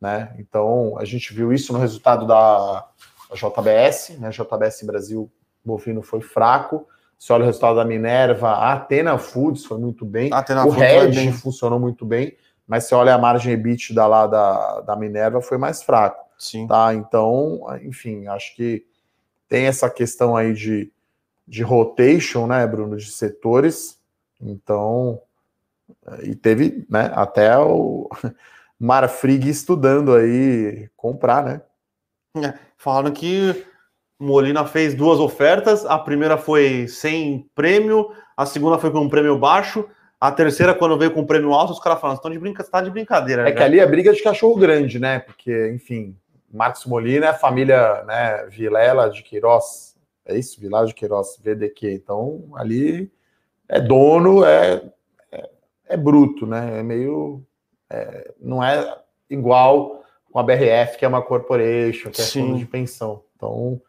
[0.00, 0.32] né?
[0.38, 2.86] Então a gente viu isso no resultado da,
[3.32, 4.30] JBS, né?
[4.30, 5.28] JBS Brasil
[5.64, 6.86] bovino foi fraco.
[7.18, 10.32] Se olha o resultado da Minerva, a Atena Foods foi muito bem.
[10.32, 14.80] A Atena o Red funcionou muito bem, mas se olha a margem EBITDA lá da,
[14.82, 16.66] da Minerva, foi mais fraco Sim.
[16.66, 16.94] tá?
[16.94, 18.84] Então, enfim, acho que
[19.48, 20.92] tem essa questão aí de,
[21.46, 23.98] de rotation, né, Bruno, de setores.
[24.44, 25.20] Então,
[26.22, 28.08] e teve, né, até o
[28.78, 31.62] Marfrig estudando aí comprar, né?
[32.36, 33.64] É, Falaram que
[34.18, 35.86] Molina fez duas ofertas.
[35.86, 39.88] A primeira foi sem prêmio, a segunda foi com um prêmio baixo.
[40.20, 42.64] A terceira, quando veio com um prêmio alto, os caras falaram: estão de, brinca...
[42.64, 43.48] tá de brincadeira.
[43.48, 45.18] É que né?" ali é briga de cachorro grande, né?
[45.20, 46.16] Porque, enfim,
[46.52, 49.96] Marcos Molina é a família, né, Vilela de Queiroz.
[50.24, 50.60] É isso?
[50.60, 51.92] Vilela de Queiroz, VDQ.
[51.92, 53.10] Então, ali
[53.68, 54.82] é dono, é,
[55.32, 55.50] é,
[55.88, 56.80] é bruto, né?
[56.80, 57.42] É meio.
[57.90, 58.98] é, não é
[59.28, 62.42] igual com a BRF, que é uma corporation, que é Sim.
[62.42, 63.22] fundo de pensão.
[63.36, 63.80] Então,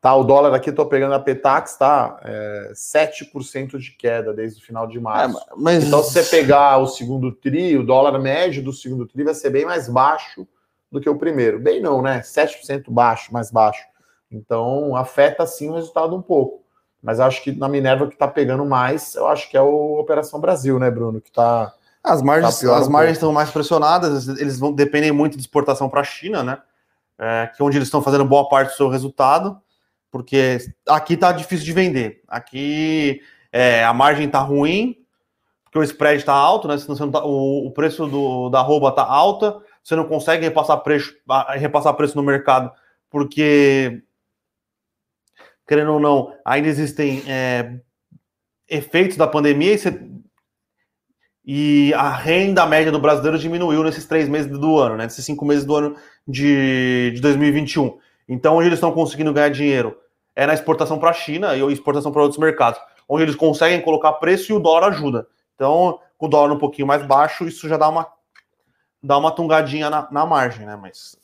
[0.00, 2.20] tá, o dólar aqui, tô pegando a Petax, tá?
[2.22, 5.40] É, 7% de queda desde o final de É, março.
[5.56, 9.34] mas Então, se você pegar o segundo TRI, o dólar médio do segundo TRI vai
[9.34, 10.46] ser bem mais baixo
[10.92, 11.58] do que o primeiro.
[11.58, 12.20] Bem não, né?
[12.20, 13.82] 7% baixo, mais baixo.
[14.30, 16.63] Então, afeta sim o resultado um pouco.
[17.04, 20.40] Mas acho que na Minerva que tá pegando mais, eu acho que é o Operação
[20.40, 21.20] Brasil, né, Bruno?
[21.20, 21.70] Que tá.
[22.02, 26.00] As margens, Tá as margens estão mais pressionadas, eles vão dependem muito de exportação para
[26.00, 26.58] a China, né?
[27.18, 29.60] É, que é onde eles estão fazendo boa parte do seu resultado,
[30.10, 32.22] porque aqui tá difícil de vender.
[32.26, 33.20] Aqui
[33.52, 34.96] é, a margem tá ruim,
[35.64, 36.78] porque o spread está alto, né?
[36.78, 40.42] Senão você não tá- o, o preço do, da arroba tá alta, você não consegue
[40.44, 41.14] repassar preço,
[41.58, 42.72] repassar preço no mercado,
[43.10, 44.02] porque
[45.66, 47.78] querendo ou não, ainda existem é,
[48.68, 50.14] efeitos da pandemia e você
[51.46, 55.04] e a renda média do brasileiro diminuiu nesses três meses do ano, né?
[55.04, 55.96] Nesses cinco meses do ano
[56.26, 57.98] de, de 2021.
[58.26, 59.98] Então, onde eles estão conseguindo ganhar dinheiro
[60.34, 64.14] é na exportação para a China e exportação para outros mercados, onde eles conseguem colocar
[64.14, 65.26] preço e o dólar ajuda.
[65.54, 68.06] Então, com o dólar um pouquinho mais baixo, isso já dá uma,
[69.02, 70.76] dá uma tungadinha na, na margem, né?
[70.80, 71.14] Mas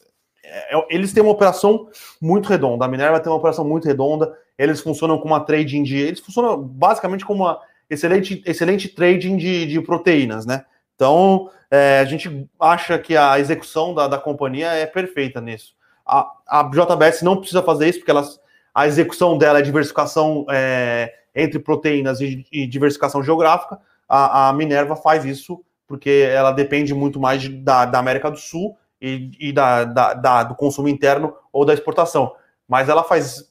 [0.89, 1.89] eles têm uma operação
[2.21, 2.85] muito redonda.
[2.85, 4.37] A Minerva tem uma operação muito redonda.
[4.59, 5.97] Eles funcionam como uma trading de.
[5.97, 10.65] Eles funcionam basicamente como uma excelente, excelente trading de, de proteínas, né?
[10.95, 15.75] Então, é, a gente acha que a execução da, da companhia é perfeita nisso.
[16.07, 18.41] a, a JBS não precisa fazer isso, porque elas,
[18.75, 23.79] a execução dela é diversificação é, entre proteínas e, e diversificação geográfica.
[24.09, 28.37] A, a, Minerva faz isso porque ela depende muito mais de, da, da, América do
[28.37, 32.35] Sul e, e da, da, do consumo interno ou da exportação.
[32.69, 33.51] Mas ela faz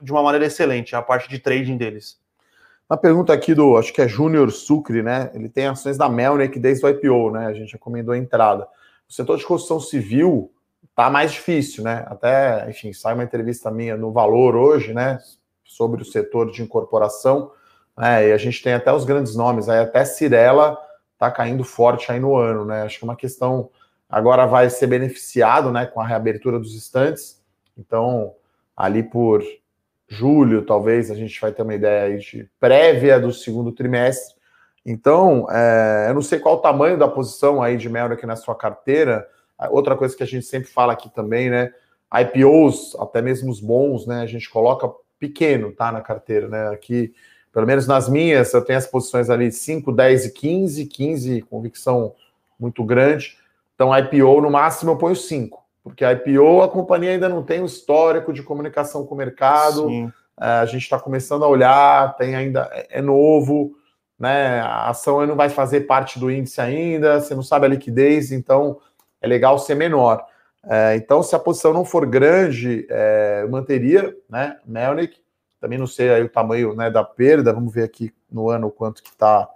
[0.00, 2.20] de uma maneira excelente a parte de trading deles.
[2.90, 5.30] Uma pergunta aqui do, acho que é Júnior Sucre, né?
[5.32, 7.46] Ele tem ações da Melnick desde o IPO, né?
[7.46, 8.68] A gente recomendou a entrada.
[9.08, 10.52] O setor de construção civil
[10.94, 12.04] tá mais difícil, né?
[12.08, 15.18] Até, enfim, sai uma entrevista minha no Valor hoje, né?
[15.64, 17.52] Sobre o setor de incorporação,
[17.96, 18.28] né?
[18.28, 20.76] E a gente tem até os grandes nomes, aí até Cirela
[21.18, 22.82] tá caindo forte aí no ano, né?
[22.82, 23.70] Acho que é uma questão
[24.12, 27.42] agora vai ser beneficiado, né, com a reabertura dos estantes.
[27.78, 28.34] Então,
[28.76, 29.42] ali por
[30.06, 34.34] julho, talvez, a gente vai ter uma ideia de prévia do segundo trimestre.
[34.84, 38.54] Então, é, eu não sei qual o tamanho da posição aí de Melnick na sua
[38.54, 39.26] carteira.
[39.70, 41.72] Outra coisa que a gente sempre fala aqui também, né?
[42.12, 44.20] IPOs, até mesmo os bons, né?
[44.20, 45.90] A gente coloca pequeno, tá?
[45.90, 46.68] Na carteira, né?
[46.68, 47.14] Aqui,
[47.50, 52.14] pelo menos nas minhas, eu tenho as posições ali 5, 10 e 15, 15, convicção
[52.58, 53.40] muito grande.
[53.82, 57.60] Então, IPO, no máximo, eu ponho 5 porque a IPO a companhia ainda não tem
[57.60, 59.88] um histórico de comunicação com o mercado.
[59.88, 60.12] Sim.
[60.40, 63.74] É, a gente está começando a olhar, tem ainda é, é novo,
[64.18, 64.60] né?
[64.60, 68.78] A ação não vai fazer parte do índice ainda, você não sabe a liquidez, então
[69.20, 70.24] é legal ser menor.
[70.64, 74.58] É, então, se a posição não for grande, é, eu manteria, né?
[74.64, 75.18] Melnick,
[75.60, 79.02] também não sei aí o tamanho né, da perda, vamos ver aqui no ano quanto
[79.02, 79.48] que está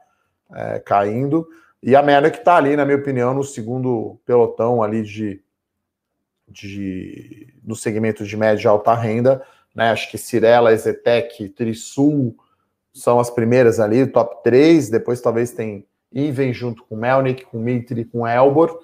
[0.53, 1.47] é, caindo.
[1.83, 5.43] E a Melnick está ali, na minha opinião, no segundo pelotão ali de
[6.49, 9.43] de, no segmento de média e alta renda,
[9.75, 9.91] né?
[9.91, 12.37] Acho que Cirela, Ezetec, Trisul
[12.93, 18.05] são as primeiras ali, top 3, depois talvez tem Iven junto com Melnick, com Mitre,
[18.05, 18.81] com Elbor,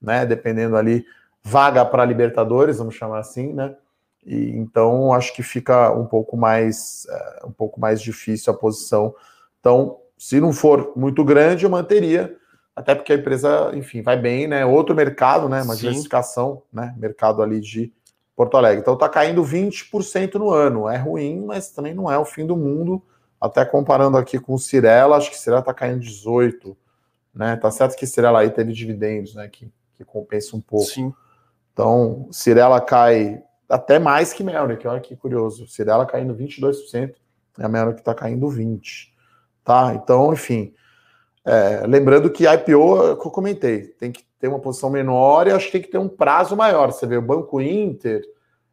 [0.00, 0.26] né?
[0.26, 1.04] Dependendo ali,
[1.42, 3.76] vaga para Libertadores, vamos chamar assim, né?
[4.24, 7.06] E, então acho que fica um pouco mais
[7.42, 9.14] uh, um pouco mais difícil a posição.
[9.60, 12.36] Então, se não for muito grande, eu manteria
[12.76, 14.64] até porque a empresa, enfim, vai bem, né?
[14.64, 15.62] Outro mercado, né?
[15.62, 15.80] Uma Sim.
[15.80, 16.94] diversificação, né?
[16.96, 17.92] Mercado ali de
[18.36, 18.80] Porto Alegre.
[18.80, 20.88] Então tá caindo 20% no ano.
[20.88, 23.02] É ruim, mas também não é o fim do mundo.
[23.40, 26.76] Até comparando aqui com o Cirela, acho que Cirela tá caindo 18,
[27.34, 27.56] né?
[27.56, 29.48] Tá certo que Cirela aí teve dividendos, né?
[29.48, 30.86] Que, que compensa um pouco.
[30.86, 31.12] Sim.
[31.72, 35.66] Então, Cirela cai até mais que Melnick, olha que curioso.
[35.66, 37.12] Cirela caindo 22%,
[37.58, 39.11] e a Melnick tá caindo 20%.
[39.64, 39.94] Tá?
[39.94, 40.74] Então, enfim,
[41.44, 45.66] é, lembrando que IPO, que eu comentei, tem que ter uma posição menor e acho
[45.66, 46.90] que tem que ter um prazo maior.
[46.92, 48.22] Você vê, o Banco Inter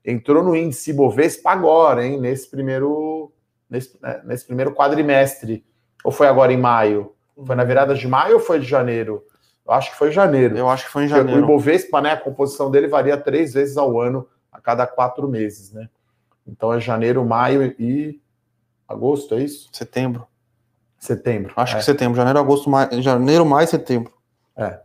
[0.03, 2.19] entrou no índice Bovespa agora, hein?
[2.19, 3.31] Nesse primeiro,
[3.69, 5.63] nesse, é, nesse primeiro quadrimestre.
[6.03, 7.13] Ou foi agora em maio?
[7.45, 9.23] Foi na virada de maio ou foi de janeiro?
[9.65, 10.57] Eu acho que foi em janeiro.
[10.57, 11.41] Eu acho que foi em janeiro.
[11.41, 12.13] O Ibovespa, né?
[12.13, 15.87] A composição dele varia três vezes ao ano, a cada quatro meses, né?
[16.47, 18.19] Então é janeiro, maio e
[18.87, 19.69] agosto, é isso?
[19.71, 20.25] Setembro.
[20.99, 21.53] Setembro.
[21.55, 21.79] Acho é.
[21.79, 24.13] que setembro, janeiro, agosto, mais, janeiro, mais setembro.
[24.55, 24.79] É.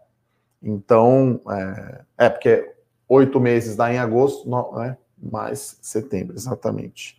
[0.63, 2.73] Então, é, é porque
[3.09, 4.97] oito meses dá em agosto, né?
[5.21, 7.19] Mais setembro, exatamente.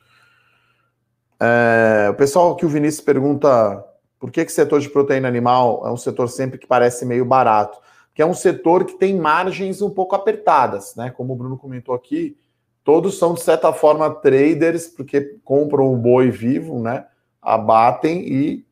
[1.39, 3.83] É, o pessoal que o Vinícius pergunta
[4.19, 7.77] por que, que setor de proteína animal é um setor sempre que parece meio barato?
[8.13, 11.11] Que é um setor que tem margens um pouco apertadas, né?
[11.11, 12.37] Como o Bruno comentou aqui,
[12.83, 17.05] todos são de certa forma traders, porque compram o boi vivo, né?
[17.41, 18.65] Abatem e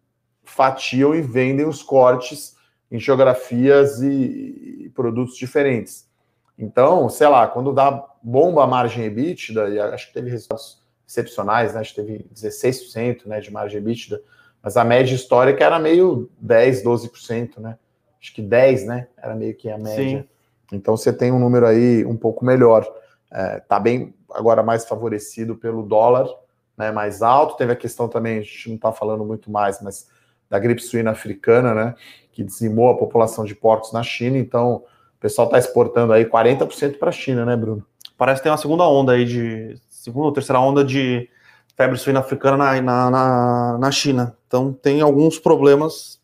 [0.43, 2.55] fatiam e vendem os cortes
[2.91, 6.07] em geografias e, e produtos diferentes.
[6.57, 11.73] Então, sei lá, quando dá bomba a margem EBITDA, e acho que teve resultados excepcionais,
[11.73, 11.81] né?
[11.81, 14.21] Acho que teve 16% né, de margem EBITDA,
[14.61, 17.77] mas a média histórica era meio 10, 12%, né?
[18.21, 19.07] Acho que 10, né?
[19.17, 20.19] Era meio que a média.
[20.21, 20.29] Sim.
[20.71, 22.87] Então você tem um número aí um pouco melhor.
[23.31, 26.27] É, tá bem agora mais favorecido pelo dólar,
[26.77, 26.91] né?
[26.91, 27.57] Mais alto.
[27.57, 30.07] Teve a questão também, a gente não está falando muito mais, mas
[30.53, 31.95] da gripe suína africana, né?
[32.31, 34.37] Que dizimou a população de porcos na China.
[34.37, 34.83] Então,
[35.17, 37.83] o pessoal está exportando aí 40% para a China, né, Bruno?
[38.15, 39.75] Parece que tem uma segunda onda aí de.
[39.89, 41.27] Segunda ou terceira onda de
[41.75, 44.37] febre suína africana na, na, na, na China.
[44.45, 46.21] Então, tem alguns problemas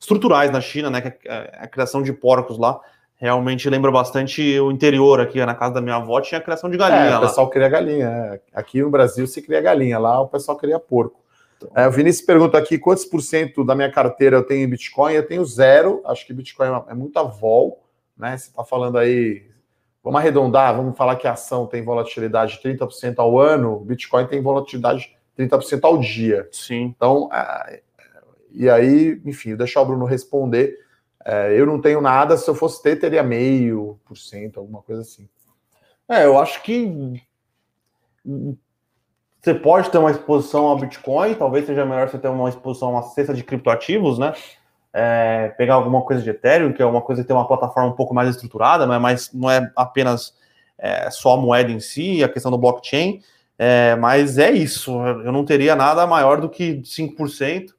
[0.00, 1.02] estruturais na China, né?
[1.02, 2.80] Que a, é a criação de porcos lá
[3.16, 6.78] realmente lembra bastante o interior aqui na casa da minha avó tinha a criação de
[6.78, 7.10] galinha.
[7.10, 8.06] É, o pessoal cria galinha.
[8.08, 8.40] É.
[8.54, 11.27] Aqui no Brasil se cria galinha, lá o pessoal cria porco.
[11.74, 15.14] É, o Vinícius pergunta aqui quantos por cento da minha carteira eu tenho em Bitcoin.
[15.14, 16.02] Eu tenho zero.
[16.04, 17.84] Acho que Bitcoin é muita vol,
[18.16, 18.36] né?
[18.36, 19.46] Você está falando aí.
[20.02, 24.40] Vamos arredondar, vamos falar que a ação tem volatilidade de 30% ao ano, Bitcoin tem
[24.40, 26.48] volatilidade de 30% ao dia.
[26.50, 26.94] Sim.
[26.96, 27.82] Então, é,
[28.52, 30.78] e aí, enfim, deixar o Bruno responder.
[31.24, 35.02] É, eu não tenho nada, se eu fosse ter, teria meio por cento, alguma coisa
[35.02, 35.28] assim.
[36.08, 37.20] É, eu acho que
[39.48, 42.92] você pode ter uma exposição ao Bitcoin, talvez seja melhor você ter uma exposição a
[42.92, 44.34] uma cesta de criptoativos, né?
[44.92, 47.94] É, pegar alguma coisa de Ethereum, que é uma coisa que tem uma plataforma um
[47.94, 50.34] pouco mais estruturada, não é, mais, não é apenas
[50.76, 53.22] é, só a moeda em si, a questão do blockchain,
[53.58, 54.92] é, mas é isso.
[55.00, 57.70] Eu não teria nada maior do que 5%.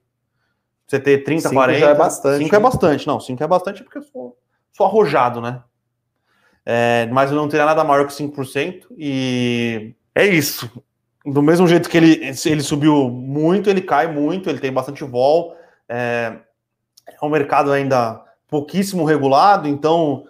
[0.87, 1.85] Você ter 30, 5 40.
[1.85, 2.43] é bastante.
[2.43, 2.57] 5 é né?
[2.57, 3.19] é bastante, não.
[3.19, 4.37] 5 é bastante porque eu sou,
[4.71, 5.61] sou arrojado, né?
[6.65, 8.87] É, mas eu não teria nada maior que 5%.
[8.97, 10.69] E é isso.
[11.31, 15.55] Do mesmo jeito que ele, ele subiu muito, ele cai muito, ele tem bastante vol.
[15.87, 16.37] É,
[17.07, 20.25] é um mercado ainda pouquíssimo regulado, então,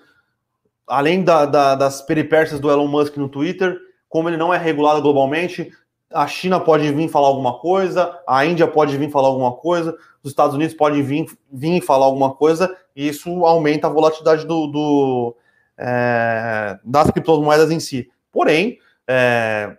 [0.87, 3.77] além da, da, das peripécias do Elon Musk no Twitter,
[4.09, 5.71] como ele não é regulado globalmente,
[6.11, 10.31] a China pode vir falar alguma coisa, a Índia pode vir falar alguma coisa, os
[10.31, 15.35] Estados Unidos podem vir, vir falar alguma coisa, e isso aumenta a volatilidade do, do
[15.77, 18.09] é, das criptomoedas em si.
[18.31, 19.77] Porém, é,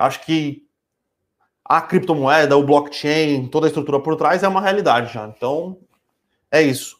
[0.00, 0.66] acho que
[1.64, 5.26] a criptomoeda, o blockchain, toda a estrutura por trás é uma realidade já.
[5.26, 5.78] Então,
[6.50, 6.96] é isso.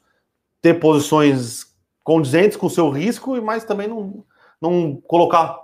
[0.62, 1.66] Ter posições
[2.04, 4.24] condizentes com o seu risco, mas também não,
[4.60, 5.58] não colocar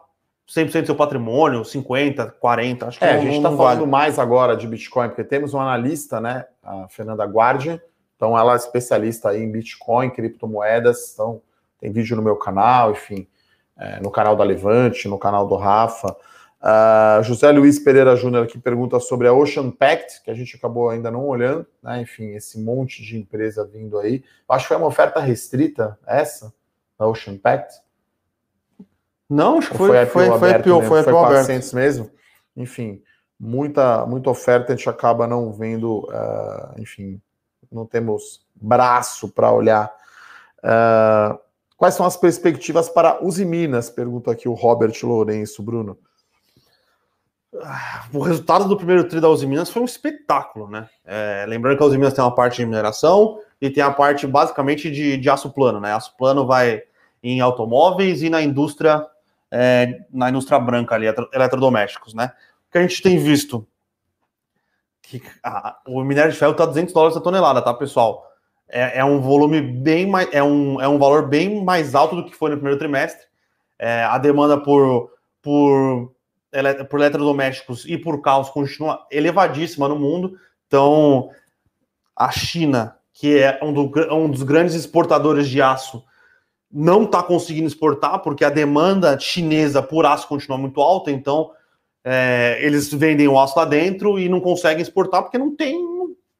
[0.48, 3.90] 100% do seu patrimônio, 50, 40, acho que é, não, a gente está falando vale.
[3.90, 7.80] mais agora de Bitcoin, porque temos um analista, né, a Fernanda Guardi,
[8.16, 11.40] então ela é especialista em Bitcoin, criptomoedas, então
[11.80, 13.26] tem vídeo no meu canal, enfim,
[13.76, 16.16] é, no canal da Levante, no canal do Rafa.
[16.60, 20.88] Uh, José Luiz Pereira Júnior aqui pergunta sobre a Ocean Pact, que a gente acabou
[20.88, 22.00] ainda não olhando, né?
[22.00, 24.24] Enfim, esse monte de empresa vindo aí.
[24.48, 26.52] Acho que foi uma oferta restrita essa,
[26.98, 27.80] da Ocean Pact.
[29.28, 32.10] Não, acho que foi, foi, foi, foi, aberto, foi, foi, 400 mesmo.
[32.56, 33.02] Enfim,
[33.38, 37.20] muita, muita oferta, a gente acaba não vendo, uh, enfim,
[37.70, 39.92] não temos braço para olhar.
[40.58, 41.38] Uh,
[41.76, 43.90] quais são as perspectivas para os Minas?
[43.90, 45.98] Pergunta aqui o Robert Lourenço, Bruno.
[48.12, 50.88] O resultado do primeiro tri da Uzi Minas foi um espetáculo, né?
[51.04, 54.26] É, lembrando que a Uzi Minas tem uma parte de mineração e tem a parte
[54.26, 55.92] basicamente de, de aço plano, né?
[55.94, 56.82] Aço plano vai
[57.22, 59.06] em automóveis e na indústria
[59.50, 62.32] é, na indústria branca ali, eletrodomésticos, né?
[62.68, 63.66] O que a gente tem visto
[65.02, 68.26] que ah, o minério de ferro está 200 dólares a tonelada, tá, pessoal?
[68.68, 72.24] É, é, um volume bem mais, é um, é um valor bem mais alto do
[72.24, 73.24] que foi no primeiro trimestre.
[73.78, 76.12] É, a demanda por, por,
[76.88, 80.38] por eletrodomésticos e por carros continua elevadíssima no mundo.
[80.66, 81.30] Então,
[82.16, 86.02] a China, que é um, do, um dos grandes exportadores de aço,
[86.70, 91.50] não está conseguindo exportar porque a demanda chinesa por aço continua muito alta, então
[92.04, 95.78] é, eles vendem o aço lá dentro e não conseguem exportar porque não tem,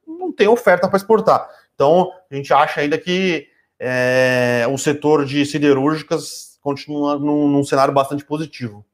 [0.05, 1.49] não tem oferta para exportar.
[1.73, 3.47] Então a gente acha ainda que
[3.79, 8.85] é, o setor de siderúrgicas continua num, num cenário bastante positivo.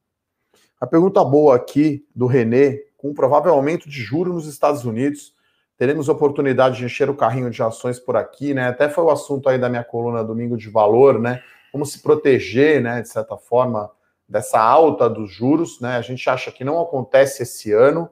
[0.83, 5.33] A pergunta boa aqui do Renê, com um provável aumento de juros nos Estados Unidos,
[5.77, 8.67] teremos oportunidade de encher o carrinho de ações por aqui, né?
[8.67, 11.41] Até foi o assunto aí da minha coluna Domingo de Valor, né?
[11.71, 13.89] Como se proteger, né, de certa forma,
[14.27, 15.95] dessa alta dos juros, né?
[15.95, 18.09] A gente acha que não acontece esse ano,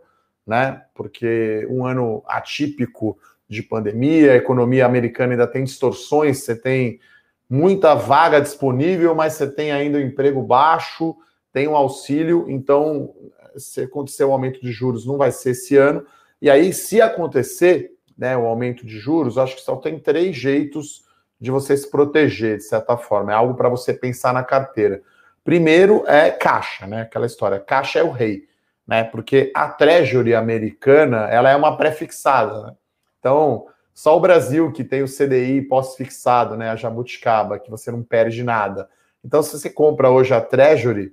[0.47, 0.81] né?
[0.95, 3.17] Porque um ano atípico
[3.49, 7.01] de pandemia, a economia americana ainda tem distorções, você tem
[7.49, 11.17] muita vaga disponível, mas você tem ainda o um emprego baixo,
[11.51, 13.13] tem um auxílio, então
[13.57, 16.05] se acontecer um aumento de juros não vai ser esse ano.
[16.41, 21.03] E aí, se acontecer né, o aumento de juros, acho que só tem três jeitos
[21.39, 23.31] de você se proteger, de certa forma.
[23.31, 25.01] É algo para você pensar na carteira.
[25.43, 27.01] Primeiro é caixa, né?
[27.01, 27.59] Aquela história.
[27.59, 28.47] Caixa é o rei,
[28.87, 29.03] né?
[29.03, 32.67] Porque a Treasury americana ela é uma pré-fixada.
[32.67, 32.73] Né?
[33.19, 36.69] Então, só o Brasil que tem o CDI pós-fixado, né?
[36.69, 38.87] A jabuticaba, que você não perde nada.
[39.25, 41.11] Então, se você compra hoje a Treasury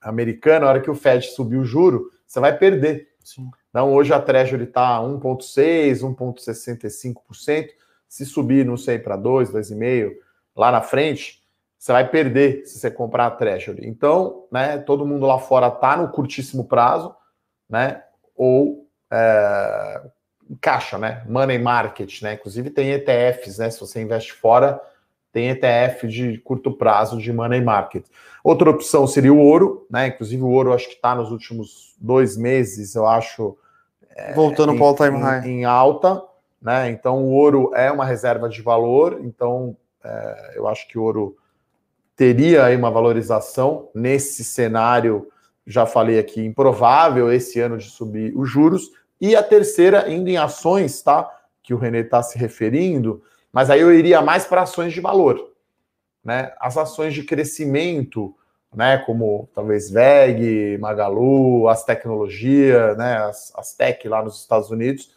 [0.00, 3.08] americana, a hora que o Fed subir o juro, você vai perder.
[3.22, 3.50] Sim.
[3.70, 7.68] Então, hoje a Treasury está 1,6%, 1,65%.
[8.08, 10.12] Se subir, não sei, para 2%, 2,5%
[10.56, 11.42] lá na frente,
[11.78, 13.86] você vai perder se você comprar a Treasury.
[13.86, 17.14] Então, né, todo mundo lá fora está no curtíssimo prazo,
[17.68, 18.02] né?
[18.34, 20.02] Ou é,
[20.60, 21.22] caixa, né?
[21.28, 22.34] Money market, né?
[22.34, 23.70] Inclusive tem ETFs, né?
[23.70, 24.80] Se você investe fora,
[25.38, 28.04] tem ETF de curto prazo de money market.
[28.42, 30.08] Outra opção seria o ouro, né?
[30.08, 33.56] Inclusive o ouro acho que está nos últimos dois meses, eu acho.
[34.16, 35.48] É, Voltando para o all-time high.
[35.48, 36.20] Em alta,
[36.60, 36.90] né?
[36.90, 41.36] Então o ouro é uma reserva de valor, então é, eu acho que o ouro
[42.16, 45.28] teria aí uma valorização nesse cenário,
[45.64, 48.90] já falei aqui, improvável esse ano de subir os juros.
[49.20, 51.30] E a terceira, indo em ações, tá?
[51.62, 53.22] Que o Renê está se referindo,
[53.52, 55.52] mas aí eu iria mais para ações de valor.
[56.24, 56.52] Né?
[56.60, 58.34] As ações de crescimento
[58.74, 65.10] né, como talvez VEG, Magalu, as tecnologias, né, as, as tech lá nos Estados Unidos,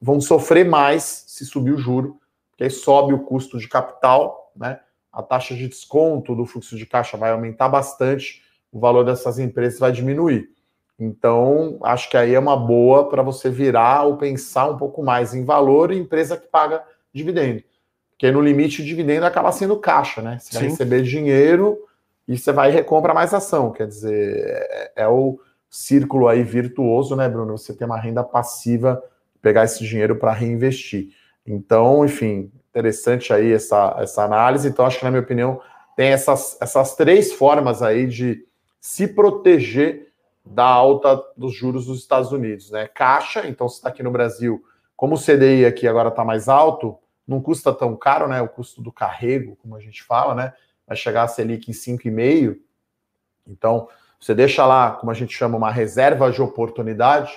[0.00, 2.18] vão sofrer mais se subir o juro,
[2.50, 4.80] porque aí sobe o custo de capital, né,
[5.12, 9.78] a taxa de desconto do fluxo de caixa vai aumentar bastante, o valor dessas empresas
[9.78, 10.50] vai diminuir.
[10.98, 15.32] Então, acho que aí é uma boa para você virar ou pensar um pouco mais
[15.32, 17.62] em valor e empresa que paga dividendo.
[18.10, 20.38] Porque no limite o dividendo acaba sendo caixa, né?
[20.40, 20.58] Você Sim.
[20.58, 21.78] vai receber dinheiro
[22.26, 23.70] e você vai e recompra mais ação.
[23.70, 25.38] Quer dizer, é, é, o
[25.70, 27.56] círculo aí virtuoso, né, Bruno?
[27.56, 29.02] Você tem uma renda passiva,
[29.40, 31.10] pegar esse dinheiro para reinvestir.
[31.46, 34.68] Então, enfim, interessante aí essa, essa análise.
[34.68, 35.60] Então, acho que, na minha opinião,
[35.96, 38.44] tem essas, essas três formas aí de
[38.80, 40.08] se proteger
[40.44, 42.88] da alta dos juros dos Estados Unidos, né?
[42.88, 44.62] Caixa, então, se está aqui no Brasil,
[44.98, 48.42] como o CDI aqui agora está mais alto, não custa tão caro, né?
[48.42, 50.52] O custo do carrego, como a gente fala, né?
[50.88, 52.58] vai chegar a Selic em 5,5.
[53.46, 53.88] Então,
[54.18, 57.30] você deixa lá, como a gente chama, uma reserva de oportunidade,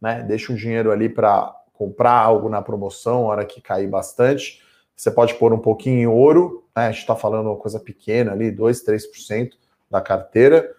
[0.00, 0.22] né?
[0.22, 4.60] Deixa um dinheiro ali para comprar algo na promoção, hora que cair bastante.
[4.96, 6.86] Você pode pôr um pouquinho em ouro, né?
[6.86, 9.52] A gente está falando uma coisa pequena ali, 2, 3%
[9.88, 10.74] da carteira,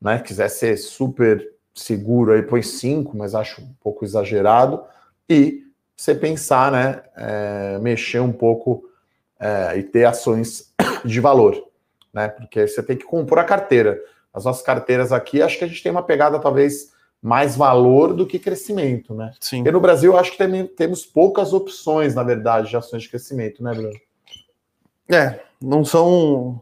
[0.00, 0.18] né?
[0.18, 4.82] Quiser ser super seguro aí, põe 5, mas acho um pouco exagerado.
[5.28, 5.63] E
[6.04, 7.02] você pensar, né?
[7.16, 8.84] É, mexer um pouco
[9.40, 10.74] é, e ter ações
[11.04, 11.66] de valor,
[12.12, 12.28] né?
[12.28, 13.98] Porque você tem que compor a carteira.
[14.32, 16.92] As nossas carteiras aqui, acho que a gente tem uma pegada talvez
[17.22, 19.32] mais valor do que crescimento, né?
[19.40, 19.64] Sim.
[19.66, 23.62] E no Brasil, acho que tem, temos poucas opções, na verdade, de ações de crescimento,
[23.62, 23.98] né, Bruno?
[25.10, 26.60] É, não são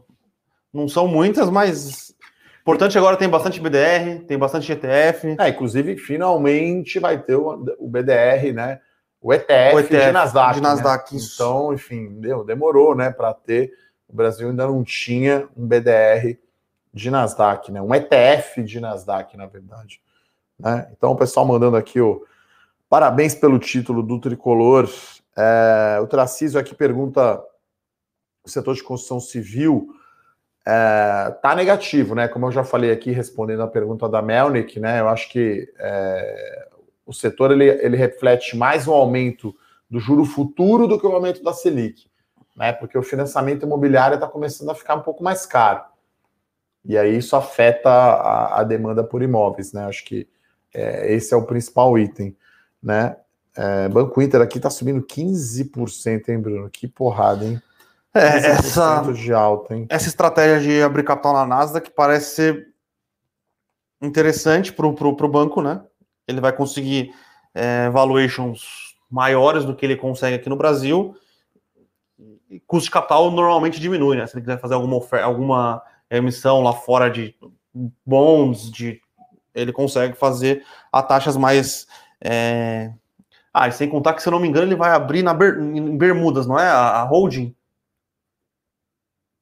[0.71, 2.15] não são muitas, mas
[2.61, 5.35] importante agora tem bastante BDR, tem bastante ETF.
[5.37, 8.79] É, inclusive, finalmente vai ter o, o BDR, né?
[9.23, 10.53] O ETF, o ETF de Nasdaq.
[10.55, 11.21] De Nasdaq né?
[11.33, 13.73] Então, enfim, deu, demorou, né, para ter
[14.13, 16.37] o Brasil ainda não tinha um BDR
[16.93, 17.81] de Nasdaq, né?
[17.81, 19.99] Um ETF de Nasdaq, na verdade.
[20.59, 20.87] Né?
[20.95, 22.23] Então, o pessoal mandando aqui o
[22.87, 24.87] parabéns pelo título do tricolor.
[25.35, 27.43] É, o Tracísio aqui pergunta:
[28.43, 29.87] o setor de construção civil
[30.63, 32.27] é, tá negativo, né?
[32.27, 34.99] Como eu já falei aqui, respondendo a pergunta da Melnick, né?
[34.99, 36.69] Eu acho que é,
[37.05, 39.55] o setor ele, ele reflete mais um aumento
[39.89, 42.11] do juro futuro do que o aumento da Selic
[42.55, 42.71] né?
[42.71, 45.83] Porque o financiamento imobiliário está começando a ficar um pouco mais caro.
[46.85, 49.85] E aí isso afeta a, a demanda por imóveis, né?
[49.85, 50.27] Acho que
[50.73, 52.35] é, esse é o principal item,
[52.81, 53.15] né?
[53.55, 56.69] É, Banco Inter aqui está subindo 15%, hein, Bruno?
[56.69, 57.61] Que porrada, hein?
[58.13, 59.87] É, essa, de alta, hein?
[59.89, 62.67] essa estratégia de abrir capital na Nasdaq parece ser
[63.99, 65.81] interessante para o banco, né?
[66.27, 67.13] Ele vai conseguir
[67.53, 71.15] é, valuations maiores do que ele consegue aqui no Brasil
[72.67, 74.27] custo de capital normalmente diminui, né?
[74.27, 77.35] Se ele quiser fazer alguma oferta, alguma emissão lá fora de
[78.05, 79.01] bonds, de
[79.53, 81.87] ele consegue fazer a taxas mais.
[82.21, 82.91] É...
[83.53, 85.59] Ah, e sem contar que, se eu não me engano, ele vai abrir na Ber...
[85.59, 86.65] em Bermudas, não é?
[86.65, 87.55] A, a holding.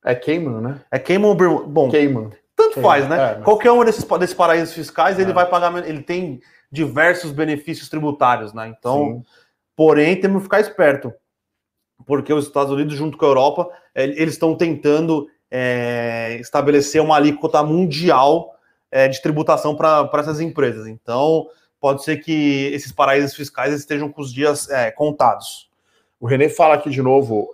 [0.03, 0.81] É Cayman, né?
[0.91, 1.67] É Cayman ou Bermuda?
[1.67, 2.31] Bom, Cayman.
[2.55, 2.89] tanto Cayman.
[2.89, 3.15] faz, né?
[3.15, 3.43] É, mas...
[3.43, 5.21] Qualquer um desses, desses paraísos fiscais, é.
[5.21, 5.73] ele vai pagar.
[5.87, 6.41] Ele tem
[6.71, 8.73] diversos benefícios tributários, né?
[8.77, 9.23] Então, Sim.
[9.75, 11.13] porém, temos que ficar esperto
[12.05, 17.15] porque os Estados Unidos, junto com a Europa, é, eles estão tentando é, estabelecer uma
[17.15, 18.55] alíquota mundial
[18.89, 20.87] é, de tributação para essas empresas.
[20.87, 21.47] Então,
[21.79, 25.69] pode ser que esses paraísos fiscais estejam com os dias é, contados.
[26.19, 27.51] O Renê fala aqui de novo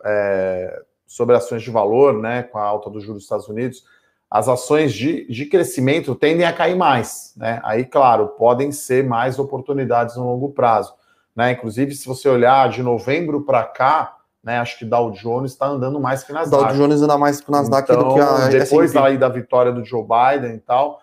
[1.05, 3.85] sobre ações de valor, né, com a alta do juros dos Estados Unidos.
[4.29, 7.61] As ações de, de crescimento tendem a cair mais, né?
[7.63, 10.93] Aí, claro, podem ser mais oportunidades no longo prazo,
[11.35, 11.51] né?
[11.51, 14.59] Inclusive, se você olhar de novembro para cá, né?
[14.59, 16.63] Acho que Dow Jones está andando mais que Nasdaq.
[16.63, 19.83] Dow Jones anda mais que Nasdaq então, do que a Depois aí da vitória do
[19.83, 21.01] Joe Biden e tal,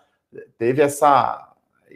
[0.57, 1.51] teve essa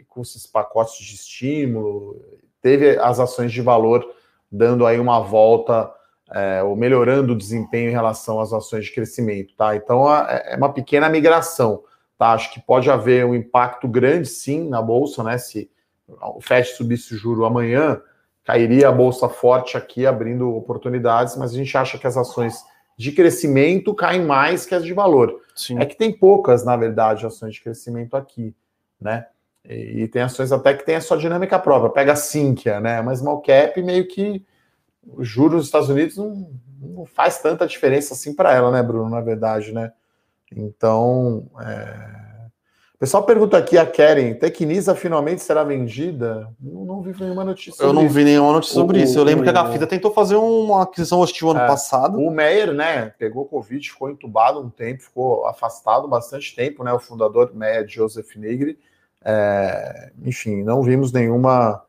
[0.08, 2.20] com esses pacotes de estímulo,
[2.60, 4.04] teve as ações de valor
[4.50, 5.90] dando aí uma volta
[6.32, 9.74] é, ou melhorando o desempenho em relação às ações de crescimento, tá?
[9.74, 11.82] Então é, é uma pequena migração,
[12.16, 12.32] tá?
[12.32, 15.38] Acho que pode haver um impacto grande sim na bolsa, né?
[15.38, 15.70] Se
[16.08, 18.00] o Fed subisse o juro amanhã,
[18.44, 22.64] cairia a bolsa forte aqui, abrindo oportunidades, mas a gente acha que as ações
[22.96, 25.40] de crescimento caem mais que as de valor.
[25.54, 25.78] Sim.
[25.78, 28.54] É que tem poucas, na verdade, ações de crescimento aqui,
[29.00, 29.26] né?
[29.64, 31.90] E, e tem ações até que tem a sua dinâmica própria.
[31.90, 33.00] Pega a Sinqia, né?
[33.02, 34.44] Mas small cap meio que
[35.06, 39.08] o juros dos Estados Unidos não, não faz tanta diferença assim para ela, né, Bruno?
[39.10, 39.92] Na verdade, né?
[40.54, 42.20] Então, é...
[42.98, 46.52] pessoal pergunta aqui, a Keren, Tecnisa finalmente será vendida?
[46.60, 48.14] Não, não vi nenhuma notícia Eu não isso.
[48.14, 49.18] vi nenhuma notícia sobre O- isso.
[49.18, 51.66] Eu lembro o- que a Gafita tentou fazer uma aquisição hostil ano É.
[51.66, 52.18] passado.
[52.18, 56.98] O Meyer, né, pegou Covid, ficou entubado um tempo, ficou afastado bastante tempo, né, o
[56.98, 58.78] fundador Meyer, Joseph Nigri.
[59.24, 61.82] É, enfim, não vimos nenhuma,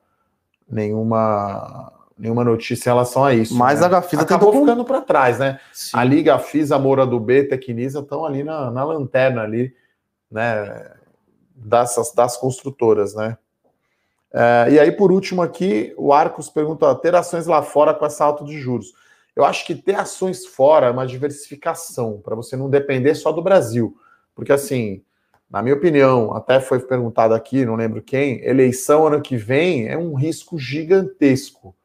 [0.70, 1.92] nenhuma,
[2.22, 3.56] nenhuma notícia em relação a isso.
[3.56, 3.88] Mas né?
[3.88, 4.68] a Gafita acabou tentou.
[4.68, 5.60] ficando para trás, né?
[5.74, 5.98] Sim.
[5.98, 9.74] A Liga Fisa, Moura do B, Tecnisa estão ali na, na lanterna ali,
[10.30, 10.92] né,
[11.56, 13.38] das, das construtoras, né?
[14.32, 18.24] É, e aí, por último aqui, o Arcos pergunta, ter ações lá fora com essa
[18.24, 18.94] alta de juros.
[19.36, 23.42] Eu acho que ter ações fora é uma diversificação, para você não depender só do
[23.42, 23.98] Brasil.
[24.36, 25.02] Porque, assim,
[25.50, 29.98] na minha opinião, até foi perguntado aqui, não lembro quem, eleição ano que vem é
[29.98, 31.76] um risco gigantesco.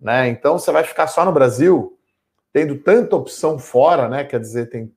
[0.00, 0.28] Né?
[0.28, 1.98] Então, você vai ficar só no Brasil,
[2.52, 4.24] tendo tanta opção fora, né?
[4.24, 4.92] Quer dizer, tem,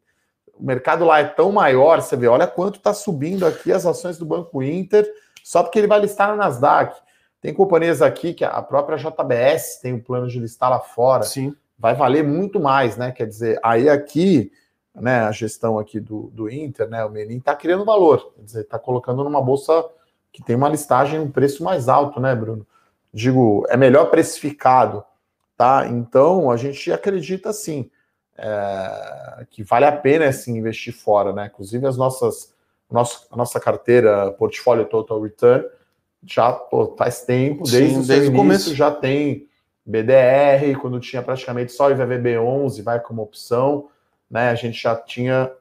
[0.53, 4.17] o mercado lá é tão maior, você vê, olha quanto está subindo aqui as ações
[4.17, 5.05] do Banco Inter,
[5.43, 6.95] só porque ele vai listar na Nasdaq.
[7.41, 11.53] Tem companhias aqui que a própria JBS tem um plano de listar lá fora Sim.
[11.77, 13.11] vai valer muito mais, né?
[13.11, 14.49] Quer dizer, aí aqui,
[14.95, 18.61] né, a gestão aqui do, do Inter, né, o Menin está criando valor, quer dizer,
[18.61, 19.83] está colocando numa bolsa
[20.31, 22.65] que tem uma listagem, um preço mais alto, né, Bruno?
[23.13, 25.03] Digo, é melhor precificado,
[25.55, 25.87] tá?
[25.87, 27.89] Então, a gente acredita, sim,
[28.37, 31.45] é, que vale a pena, assim, investir fora, né?
[31.53, 32.53] Inclusive, as nossas,
[32.89, 35.65] nosso, a nossa carteira, portfólio Total Return,
[36.25, 38.73] já pô, faz tempo, Sim, desde, o, seu desde o começo.
[38.75, 39.47] já tem
[39.85, 43.89] BDR, quando tinha praticamente só IVVB11, vai como opção,
[44.31, 44.49] né?
[44.49, 45.51] A gente já tinha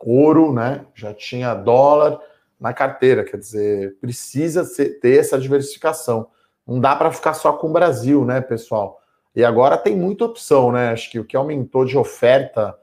[0.00, 0.86] ouro, né?
[0.94, 2.18] Já tinha dólar
[2.58, 6.28] na carteira, quer dizer, precisa ser- ter essa diversificação.
[6.66, 9.00] Não dá para ficar só com o Brasil, né, pessoal?
[9.34, 10.90] E agora tem muita opção, né?
[10.90, 12.76] Acho que o que aumentou de oferta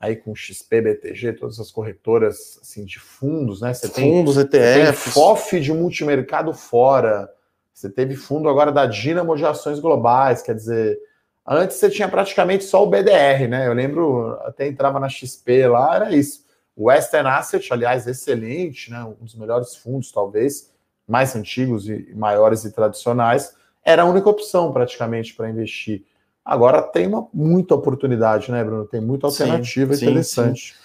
[0.00, 3.74] aí com XP, BTG, todas as corretoras assim de fundos, né?
[3.74, 5.12] Você tem Fundos, tem ETFs.
[5.12, 7.30] FOF de multimercado fora.
[7.72, 10.98] Você teve fundo agora da Dinamo de Ações Globais, quer dizer,
[11.46, 13.66] antes você tinha praticamente só o BDR, né?
[13.66, 16.46] Eu lembro, até entrava na XP lá, era isso.
[16.74, 19.04] O Western Asset, aliás, excelente, né?
[19.04, 20.69] Um dos melhores fundos, talvez,
[21.10, 23.54] mais antigos e maiores e tradicionais,
[23.84, 26.04] era a única opção praticamente para investir.
[26.44, 28.84] Agora tem uma muita oportunidade, né, Bruno?
[28.86, 30.76] Tem muita Sim, alternativa sim, interessante.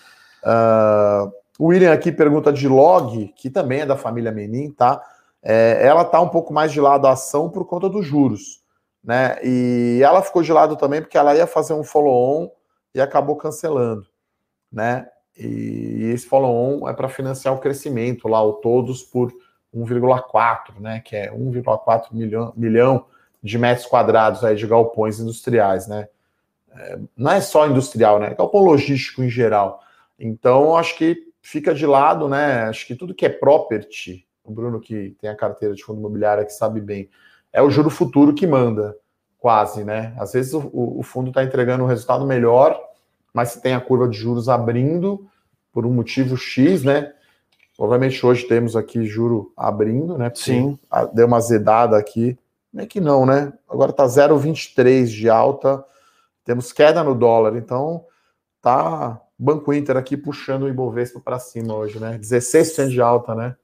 [0.44, 5.02] Ah, o William aqui pergunta de log, que também é da família Menin, tá?
[5.44, 8.62] É, ela tá um pouco mais de lado a ação por conta dos juros,
[9.04, 9.38] né?
[9.44, 12.50] E ela ficou de lado também porque ela ia fazer um follow-on
[12.96, 14.08] e acabou cancelando,
[14.72, 15.08] né?
[15.38, 19.32] E esse follow-on é para financiar o crescimento lá, o todos por
[19.76, 21.02] 1,4, né?
[21.02, 23.06] Que é 1,4 milhão, milhão
[23.44, 26.08] de metros quadrados aí de galpões industriais, né?
[26.76, 28.32] É, não é só industrial, né?
[28.32, 29.82] É galpão logístico em geral.
[30.20, 32.64] Então, acho que fica de lado, né?
[32.64, 36.46] Acho que tudo que é property, o Bruno que tem a carteira de fundo imobiliário
[36.46, 37.10] que sabe bem,
[37.52, 38.98] é o juro futuro que manda,
[39.38, 40.16] quase, né?
[40.18, 42.80] Às vezes o, o fundo está entregando um resultado melhor,
[43.34, 45.28] mas se tem a curva de juros abrindo
[45.72, 47.14] por um motivo X, né?
[47.78, 50.32] Obviamente hoje temos aqui juro abrindo, né?
[50.34, 50.80] Sim.
[51.14, 52.38] deu uma zedada aqui.
[52.72, 53.54] Não é que não, né?
[53.70, 55.84] Agora tá 0,23 de alta.
[56.44, 58.06] Temos queda no dólar, então
[58.62, 62.18] tá Banco Inter aqui puxando o Ibovespa para cima hoje, né?
[62.18, 63.56] 16% de alta, né?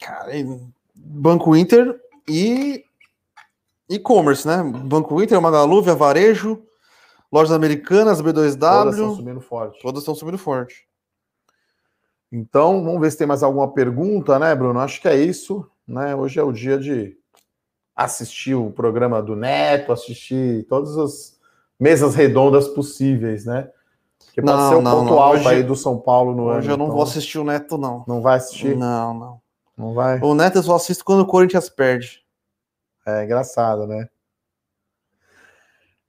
[0.00, 0.32] Cara,
[0.94, 2.84] Banco Inter e
[3.88, 4.62] e-commerce, né?
[4.62, 6.62] Banco Inter, Magalu, Via Varejo,
[7.30, 9.82] lojas americanas, Todas estão B2W, subindo forte.
[9.82, 10.86] todas estão subindo forte.
[12.32, 14.80] Então, vamos ver se tem mais alguma pergunta, né, Bruno?
[14.80, 16.16] Acho que é isso, né?
[16.16, 17.14] Hoje é o dia de
[17.94, 21.38] assistir o programa do Neto, assistir todas as
[21.78, 23.68] mesas redondas possíveis, né?
[24.32, 25.18] Que pode Não, ser o não, ponto não.
[25.20, 26.72] alto Hoje- aí do São Paulo no Hoje ano.
[26.72, 28.02] eu não então vou assistir o Neto, não.
[28.08, 28.74] Não vai assistir?
[28.76, 29.40] Não, não.
[29.76, 30.18] Não vai?
[30.20, 32.22] O Neto eu só assisto quando o Corinthians perde.
[33.04, 34.08] É engraçado, né?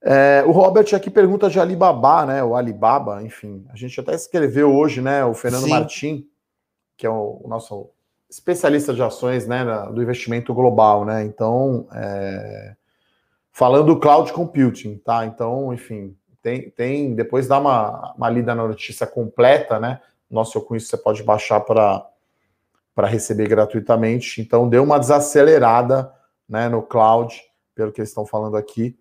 [0.06, 2.44] É, o Robert aqui pergunta de Alibaba, né?
[2.44, 3.64] O Alibaba, enfim.
[3.70, 5.24] A gente até escreveu hoje, né?
[5.24, 5.70] O Fernando Sim.
[5.70, 6.28] Martim,
[6.94, 7.88] que é o, o nosso
[8.28, 9.64] especialista de ações, né?
[9.64, 11.24] na- do investimento global, né?
[11.24, 12.74] Então, é,
[13.50, 15.24] falando do cloud computing, tá?
[15.24, 20.02] Então, enfim, tem, tem depois dá uma, uma lida na notícia completa, né?
[20.30, 22.06] Nosso Com Isso você pode baixar para
[22.94, 24.40] para receber gratuitamente.
[24.40, 26.12] Então, deu uma desacelerada
[26.48, 27.42] né, no cloud,
[27.74, 28.96] pelo que eles estão falando aqui,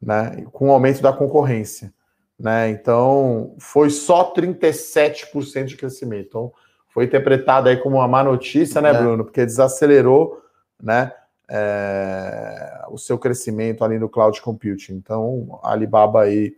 [0.00, 1.92] né, com o aumento da concorrência.
[2.38, 6.26] Né, então, foi só 37% de crescimento.
[6.28, 6.52] Então,
[6.88, 8.94] foi interpretado aí como uma má notícia, né, É.
[8.94, 9.24] Bruno?
[9.24, 10.42] Porque desacelerou
[10.82, 11.12] né,
[11.48, 14.94] é, o seu crescimento ali no cloud computing.
[14.94, 16.56] Então, a Alibaba aí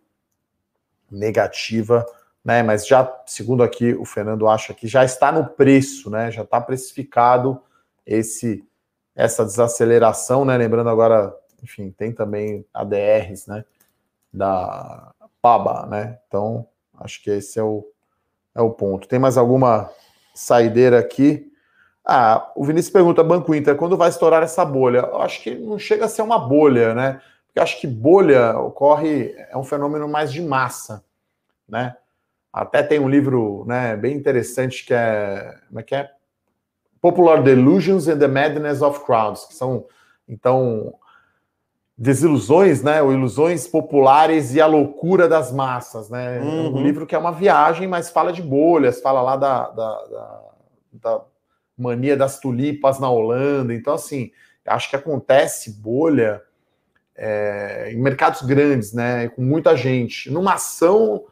[1.10, 2.04] negativa
[2.48, 2.62] né?
[2.62, 6.30] Mas já, segundo aqui, o Fernando acha que já está no preço, né?
[6.30, 7.60] Já está precificado
[8.06, 8.64] esse
[9.14, 10.56] essa desaceleração, né?
[10.56, 13.64] Lembrando agora, enfim, tem também ADRs, né?
[14.32, 16.18] Da PABA, né?
[16.26, 16.66] Então,
[16.98, 17.86] acho que esse é o,
[18.54, 19.08] é o ponto.
[19.08, 19.90] Tem mais alguma
[20.34, 21.50] saideira aqui?
[22.04, 24.98] Ah, o Vinícius pergunta, Banco Inter, quando vai estourar essa bolha?
[24.98, 27.20] Eu acho que não chega a ser uma bolha, né?
[27.46, 31.04] Porque acho que bolha ocorre, é um fenômeno mais de massa,
[31.68, 31.96] né?
[32.52, 36.10] Até tem um livro né, bem interessante que é, como é que é?
[37.00, 39.86] Popular Delusions and the Madness of Crowds, que são,
[40.26, 40.94] então,
[41.98, 46.38] desilusões, né, ou ilusões populares e a loucura das massas, né?
[46.38, 46.48] Uhum.
[46.48, 46.82] É um uhum.
[46.84, 50.42] livro que é uma viagem, mas fala de bolhas, fala lá da, da, da,
[50.92, 51.20] da
[51.76, 53.74] mania das tulipas na Holanda.
[53.74, 54.30] Então, assim,
[54.64, 56.40] acho que acontece bolha
[57.16, 60.30] é, em mercados grandes, né, com muita gente.
[60.30, 61.24] Numa ação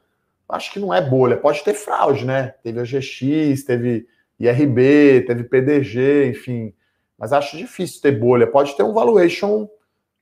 [0.49, 1.37] acho que não é bolha.
[1.37, 2.55] Pode ter fraude, né?
[2.63, 4.07] Teve a GX, teve
[4.39, 6.75] IRB, teve PDG, enfim.
[7.17, 8.47] Mas acho difícil ter bolha.
[8.49, 9.69] Pode ter um valuation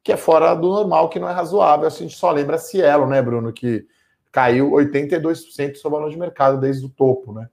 [0.04, 1.86] que é fora do normal, que não é razoável.
[1.86, 3.52] A gente só lembra Cielo, né, Bruno?
[3.52, 3.86] Que
[4.30, 7.48] caiu 82% do seu valor de mercado desde o topo, né?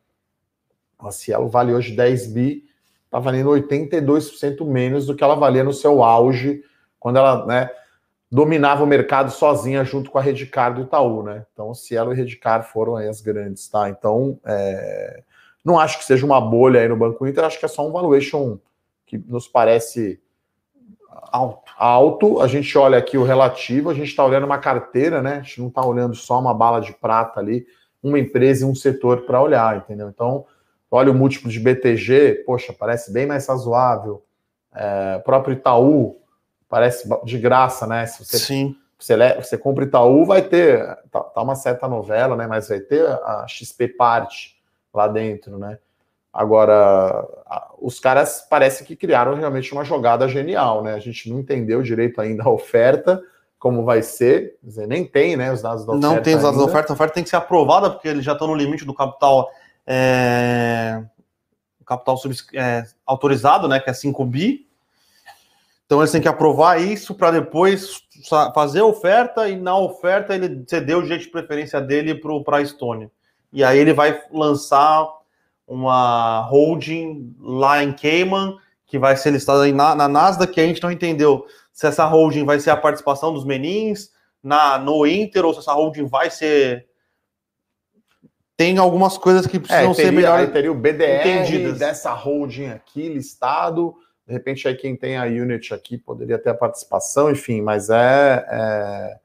[0.99, 2.65] A Cielo vale hoje 10 bi,
[3.09, 6.61] tá valendo 82% menos do que ela valia no seu auge,
[6.99, 7.69] quando ela, né?
[8.31, 11.45] dominava o mercado sozinha junto com a Redcar do Itaú, né?
[11.51, 13.89] Então, Cielo e Redcar foram aí as grandes, tá?
[13.89, 15.23] Então, é...
[15.65, 17.91] não acho que seja uma bolha aí no Banco Inter, acho que é só um
[17.91, 18.57] valuation
[19.05, 20.21] que nos parece
[21.31, 21.71] alto.
[21.77, 22.41] alto.
[22.41, 25.35] A gente olha aqui o relativo, a gente está olhando uma carteira, né?
[25.35, 27.65] A gente não está olhando só uma bala de prata ali,
[28.01, 30.09] uma empresa e um setor para olhar, entendeu?
[30.09, 30.45] Então,
[30.89, 34.23] olha o múltiplo de BTG, poxa, parece bem mais razoável.
[34.73, 36.17] É, próprio Itaú,
[36.69, 38.05] parece de graça, né?
[38.05, 38.75] Se você, Sim.
[38.97, 42.47] Você, você compra Itaú, vai ter, tá, tá, uma certa novela, né?
[42.47, 44.61] Mas vai ter a XP parte
[44.93, 45.77] lá dentro, né?
[46.33, 47.27] Agora,
[47.79, 50.93] os caras parece que criaram realmente uma jogada genial, né?
[50.93, 53.21] A gente não entendeu direito ainda a oferta,
[53.59, 56.15] como vai ser, dizer, nem tem, né, os dados da oferta.
[56.15, 56.65] Não tem os dados ainda.
[56.65, 58.93] da oferta, a oferta tem que ser aprovada, porque eles já estão no limite do
[58.93, 59.49] capital
[59.85, 61.03] é,
[61.85, 62.17] capital
[62.53, 64.65] é, autorizado, né, que é 5 bi,
[65.91, 68.01] então eles têm que aprovar isso para depois
[68.55, 72.15] fazer a oferta e na oferta ele ceder o jeito de preferência dele
[72.45, 73.11] para a Estônia.
[73.51, 75.05] E aí ele vai lançar
[75.71, 80.81] uma holding lá em Cayman, que vai ser listada na, na Nasdaq, que a gente
[80.81, 84.09] não entendeu se essa holding vai ser a participação dos menins
[84.43, 86.87] na, no Inter ou se essa holding vai ser.
[88.57, 90.51] Tem algumas coisas que precisam é, teria, ser melhor.
[90.51, 91.79] Teria o BDR entendidas.
[91.79, 93.95] dessa holding aqui listado
[94.31, 98.45] de repente, aí quem tem a Unity aqui poderia ter a participação, enfim, mas é,
[98.49, 99.19] é,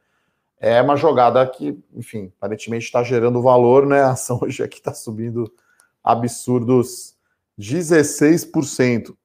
[0.79, 4.03] é uma jogada que, enfim, aparentemente está gerando valor, né?
[4.03, 5.53] A ação hoje aqui está subindo
[6.07, 7.17] absurdos
[7.59, 9.17] 16%.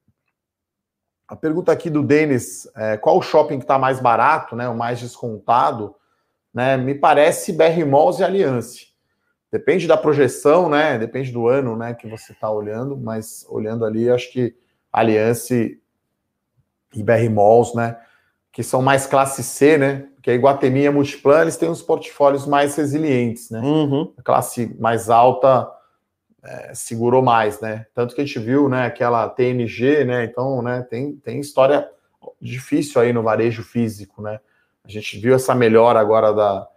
[1.28, 4.76] A pergunta aqui do Denis, é, qual o shopping que está mais barato, né, o
[4.76, 5.94] mais descontado?
[6.52, 8.80] Né, me parece BR Malls e Aliança.
[9.50, 10.98] Depende da projeção, né?
[10.98, 14.54] Depende do ano, né, que você está olhando, mas olhando ali, acho que
[14.90, 17.98] Aliança e BR Malls, né?
[18.50, 20.08] Que são mais classe C, né?
[20.14, 23.60] Porque a Iguatemi e a Multiplan, eles têm uns portfólios mais resilientes, né?
[23.60, 24.12] Uhum.
[24.16, 25.70] A classe mais alta
[26.42, 27.86] é, segurou mais, né?
[27.94, 28.86] Tanto que a gente viu, né?
[28.86, 30.24] Aquela TNG, né?
[30.24, 30.82] Então, né?
[30.88, 31.88] Tem, tem história
[32.40, 34.40] difícil aí no varejo físico, né?
[34.84, 36.68] A gente viu essa melhora agora da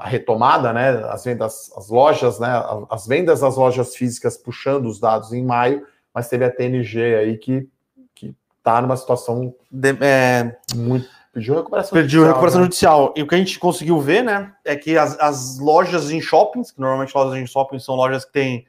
[0.00, 1.04] retomada, né?
[1.10, 2.48] As vendas, as lojas, né?
[2.90, 5.86] As vendas das lojas físicas puxando os dados em maio
[6.16, 7.68] mas teve a TNG aí que,
[8.14, 11.06] que tá numa situação de, é, muito.
[11.30, 12.28] Pediu recuperação Pediu judicial.
[12.28, 12.64] recuperação né?
[12.64, 13.14] judicial.
[13.14, 16.70] E o que a gente conseguiu ver, né, é que as, as lojas em shoppings,
[16.70, 18.66] que normalmente lojas em shoppings são lojas que têm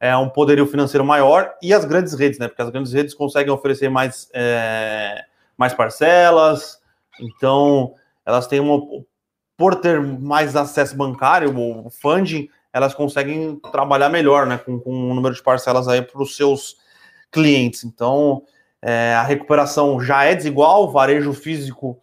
[0.00, 2.48] é, um poderio financeiro maior, e as grandes redes, né?
[2.48, 5.24] Porque as grandes redes conseguem oferecer mais, é,
[5.56, 6.80] mais parcelas,
[7.20, 7.94] então
[8.24, 8.80] elas têm uma.
[9.56, 14.56] Por ter mais acesso bancário, o funding, elas conseguem trabalhar melhor, né?
[14.56, 16.78] Com, com um número de parcelas aí para os seus
[17.30, 17.84] clientes.
[17.84, 18.42] Então,
[18.80, 22.00] é, a recuperação já é desigual, o varejo físico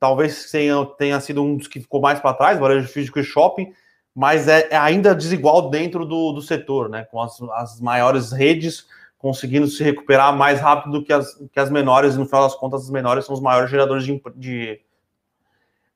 [0.00, 3.72] talvez tenha, tenha sido um dos que ficou mais para trás, varejo físico e shopping,
[4.14, 7.04] mas é, é ainda desigual dentro do, do setor, né?
[7.10, 8.86] Com as, as maiores redes
[9.18, 12.54] conseguindo se recuperar mais rápido do que as, que as menores, e no final das
[12.54, 14.80] contas, as menores são os maiores geradores de, de,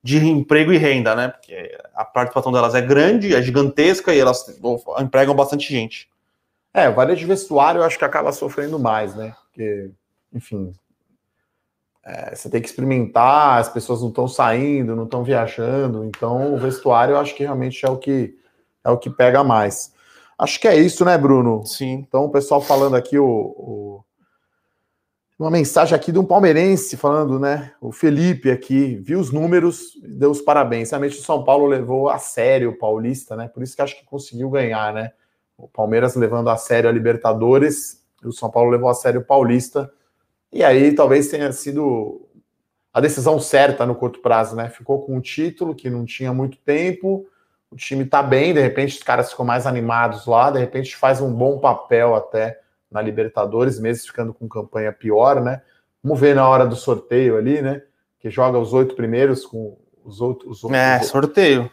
[0.02, 1.28] de emprego e renda, né?
[1.28, 4.58] Porque a participação delas é grande, é gigantesca e elas
[4.98, 6.08] empregam bastante gente.
[6.72, 9.34] É, o varejo de vestuário eu acho que acaba sofrendo mais, né?
[9.44, 9.90] Porque,
[10.32, 10.72] enfim,
[12.08, 16.56] é, você tem que experimentar, as pessoas não estão saindo, não estão viajando, então o
[16.56, 18.34] vestuário eu acho que realmente é o que
[18.82, 19.92] é o que pega mais.
[20.38, 21.66] Acho que é isso, né, Bruno?
[21.66, 22.04] Sim.
[22.08, 24.04] Então, o pessoal falando aqui, o, o,
[25.38, 27.72] uma mensagem aqui de um palmeirense falando, né?
[27.80, 30.90] O Felipe aqui viu os números, deu os parabéns.
[30.90, 33.48] Realmente o São Paulo levou a sério o Paulista, né?
[33.48, 35.12] Por isso que acho que conseguiu ganhar, né?
[35.56, 39.24] O Palmeiras levando a sério a Libertadores, e o São Paulo levou a sério o
[39.24, 39.92] Paulista.
[40.52, 42.28] E aí talvez tenha sido
[42.92, 44.68] a decisão certa no curto prazo, né?
[44.68, 47.26] Ficou com um título que não tinha muito tempo,
[47.70, 51.20] o time tá bem, de repente os caras ficam mais animados lá, de repente faz
[51.20, 52.58] um bom papel até
[52.90, 55.60] na Libertadores, mesmo ficando com campanha pior, né?
[56.02, 57.82] Vamos ver na hora do sorteio ali, né?
[58.18, 60.64] Que joga os oito primeiros com os outros.
[60.64, 61.70] Os é, sorteio.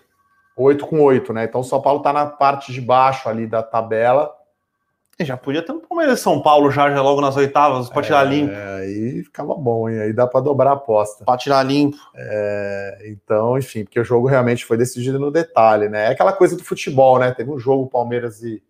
[0.57, 1.45] Oito com oito, né?
[1.45, 4.33] Então o São Paulo tá na parte de baixo ali da tabela
[5.23, 8.29] já podia ter um Palmeiras São Paulo já, já logo nas oitavas, para tirar é,
[8.29, 8.53] limpo.
[8.53, 9.99] Aí ficava bom, hein?
[10.01, 11.23] Aí dá para dobrar a aposta.
[11.23, 11.97] Para tirar limpo.
[12.13, 16.07] É, então, enfim, porque o jogo realmente foi decidido no detalhe, né?
[16.07, 17.31] É aquela coisa do futebol, né?
[17.31, 18.61] Teve um jogo Palmeiras e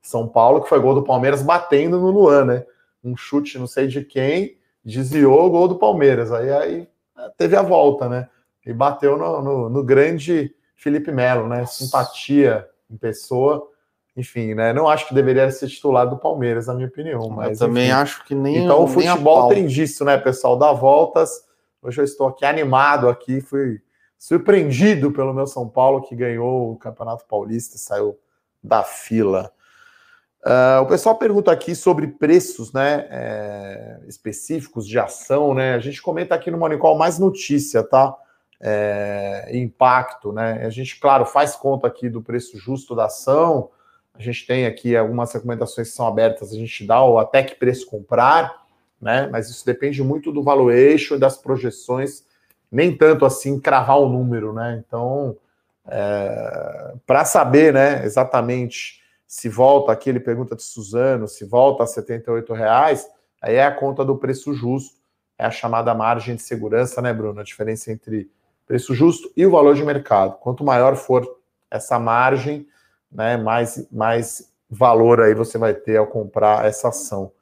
[0.00, 2.64] São Paulo que foi gol do Palmeiras batendo no Luan, né?
[3.04, 6.32] Um chute, não sei de quem, desviou o gol do Palmeiras.
[6.32, 6.88] Aí, aí
[7.36, 8.26] teve a volta, né?
[8.64, 11.66] E bateu no, no, no grande Felipe Melo, né?
[11.66, 13.69] Simpatia em pessoa
[14.16, 14.72] enfim, né?
[14.72, 17.28] Não acho que deveria ser titular do Palmeiras, na minha opinião.
[17.30, 17.92] Mas eu também enfim.
[17.92, 18.64] acho que nem.
[18.64, 20.56] Então o futebol tem disso, né, pessoal?
[20.56, 21.44] Dá voltas.
[21.82, 23.80] Hoje eu estou aqui animado aqui, fui
[24.18, 28.18] surpreendido pelo meu São Paulo que ganhou o Campeonato Paulista, saiu
[28.62, 29.50] da fila.
[30.44, 35.74] Uh, o pessoal pergunta aqui sobre preços, né, é, específicos de ação, né?
[35.74, 38.14] A gente comenta aqui no Monicol mais notícia, tá?
[38.60, 40.64] É, impacto, né?
[40.64, 43.70] A gente, claro, faz conta aqui do preço justo da ação,
[44.14, 47.54] a gente tem aqui algumas recomendações que são abertas, a gente dá o até que
[47.54, 48.64] preço comprar,
[49.00, 49.28] né?
[49.32, 52.24] Mas isso depende muito do valuation e das projeções,
[52.70, 54.82] nem tanto assim cravar o número, né?
[54.86, 55.36] Então,
[55.86, 61.86] é, para saber, né, exatamente se volta aqui, ele pergunta de Suzano, se volta a
[61.86, 63.08] 78 reais,
[63.40, 64.96] aí é a conta do preço justo,
[65.38, 67.40] é a chamada margem de segurança, né, Bruno?
[67.40, 68.30] A diferença entre
[68.66, 70.36] preço justo e o valor de mercado.
[70.38, 71.26] Quanto maior for
[71.70, 72.66] essa margem,
[73.10, 77.32] né, mais, mais valor aí você vai ter ao comprar essa ação.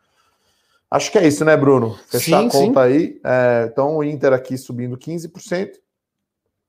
[0.90, 1.98] Acho que é isso, né, Bruno?
[2.06, 2.94] Fechar sim, a conta sim.
[2.94, 3.20] aí.
[3.22, 5.72] É, então, o Inter aqui subindo 15%.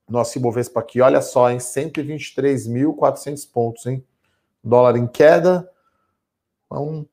[0.08, 4.04] Nosso Ibovespa aqui, olha só, em 123.400 pontos, hein?
[4.62, 5.70] Dólar em queda.
[6.70, 7.06] É um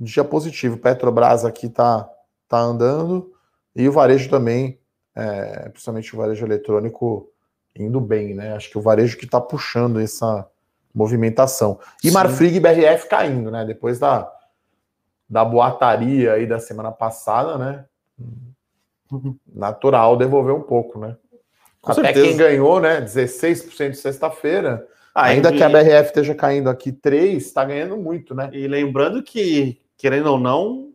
[0.00, 0.78] dia positivo.
[0.78, 2.08] Petrobras aqui tá,
[2.48, 3.32] tá andando.
[3.74, 4.78] E o varejo também,
[5.14, 7.30] é, principalmente o varejo eletrônico,
[7.74, 8.54] indo bem, né?
[8.54, 10.48] Acho que o varejo que está puxando essa,
[10.96, 11.78] movimentação.
[12.02, 12.14] E Sim.
[12.14, 13.66] Marfrig e BRF caindo, né?
[13.66, 14.32] Depois da,
[15.28, 17.84] da boataria aí da semana passada, né?
[19.54, 21.14] Natural devolver um pouco, né?
[21.82, 22.26] Com Até certeza.
[22.26, 23.02] quem ganhou, né?
[23.02, 24.88] 16% de sexta-feira.
[25.14, 25.56] Ah, ainda e...
[25.58, 28.48] que a BRF esteja caindo aqui 3, está ganhando muito, né?
[28.52, 30.88] E lembrando que, querendo ou não,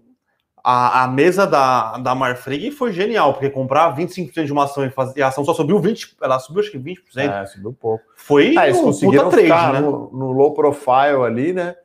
[0.64, 4.91] a, a mesa da, da Marfrig foi genial, porque comprar 25% de uma ação e,
[4.91, 6.97] fazer, e a ação só subiu 20%, ela subiu acho que 20%.
[7.18, 8.03] É, subiu pouco.
[8.16, 9.82] Foi ah, eles um conseguiram trade, ficar né?
[9.82, 11.76] no, no, low profile ali, né?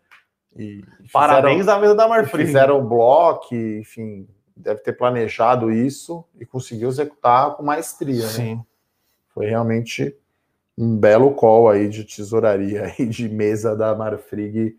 [0.57, 2.47] E Parabéns fizeram, à mesa da Marfrig.
[2.47, 8.29] Fizeram bloco, enfim, deve ter planejado isso e conseguiu executar com maestria, né?
[8.29, 8.65] Sim.
[9.29, 10.17] Foi realmente
[10.77, 14.77] um belo call aí de tesouraria e de mesa da Marfrig,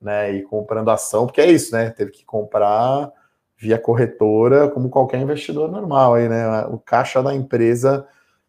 [0.00, 0.32] né?
[0.32, 1.90] E comprando ação, porque é isso, né?
[1.90, 3.12] Teve que comprar
[3.60, 6.64] via corretora, como qualquer investidor normal aí, né?
[6.70, 8.06] O caixa da empresa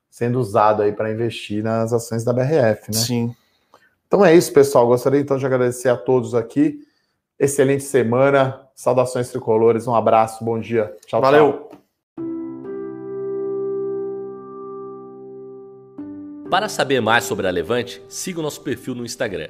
[0.10, 2.98] sendo usado aí para investir nas ações da BRF, né?
[2.98, 3.36] Sim.
[4.08, 4.88] Então é isso, pessoal.
[4.88, 6.80] Gostaria então de agradecer a todos aqui.
[7.38, 8.62] Excelente semana.
[8.74, 9.86] Saudações tricolores.
[9.86, 10.46] Um abraço.
[10.46, 10.96] Bom dia.
[11.06, 11.54] Tchau, Valeu.
[11.54, 11.72] Tchau.
[16.50, 19.50] Para saber mais sobre a Levante, siga o nosso perfil no Instagram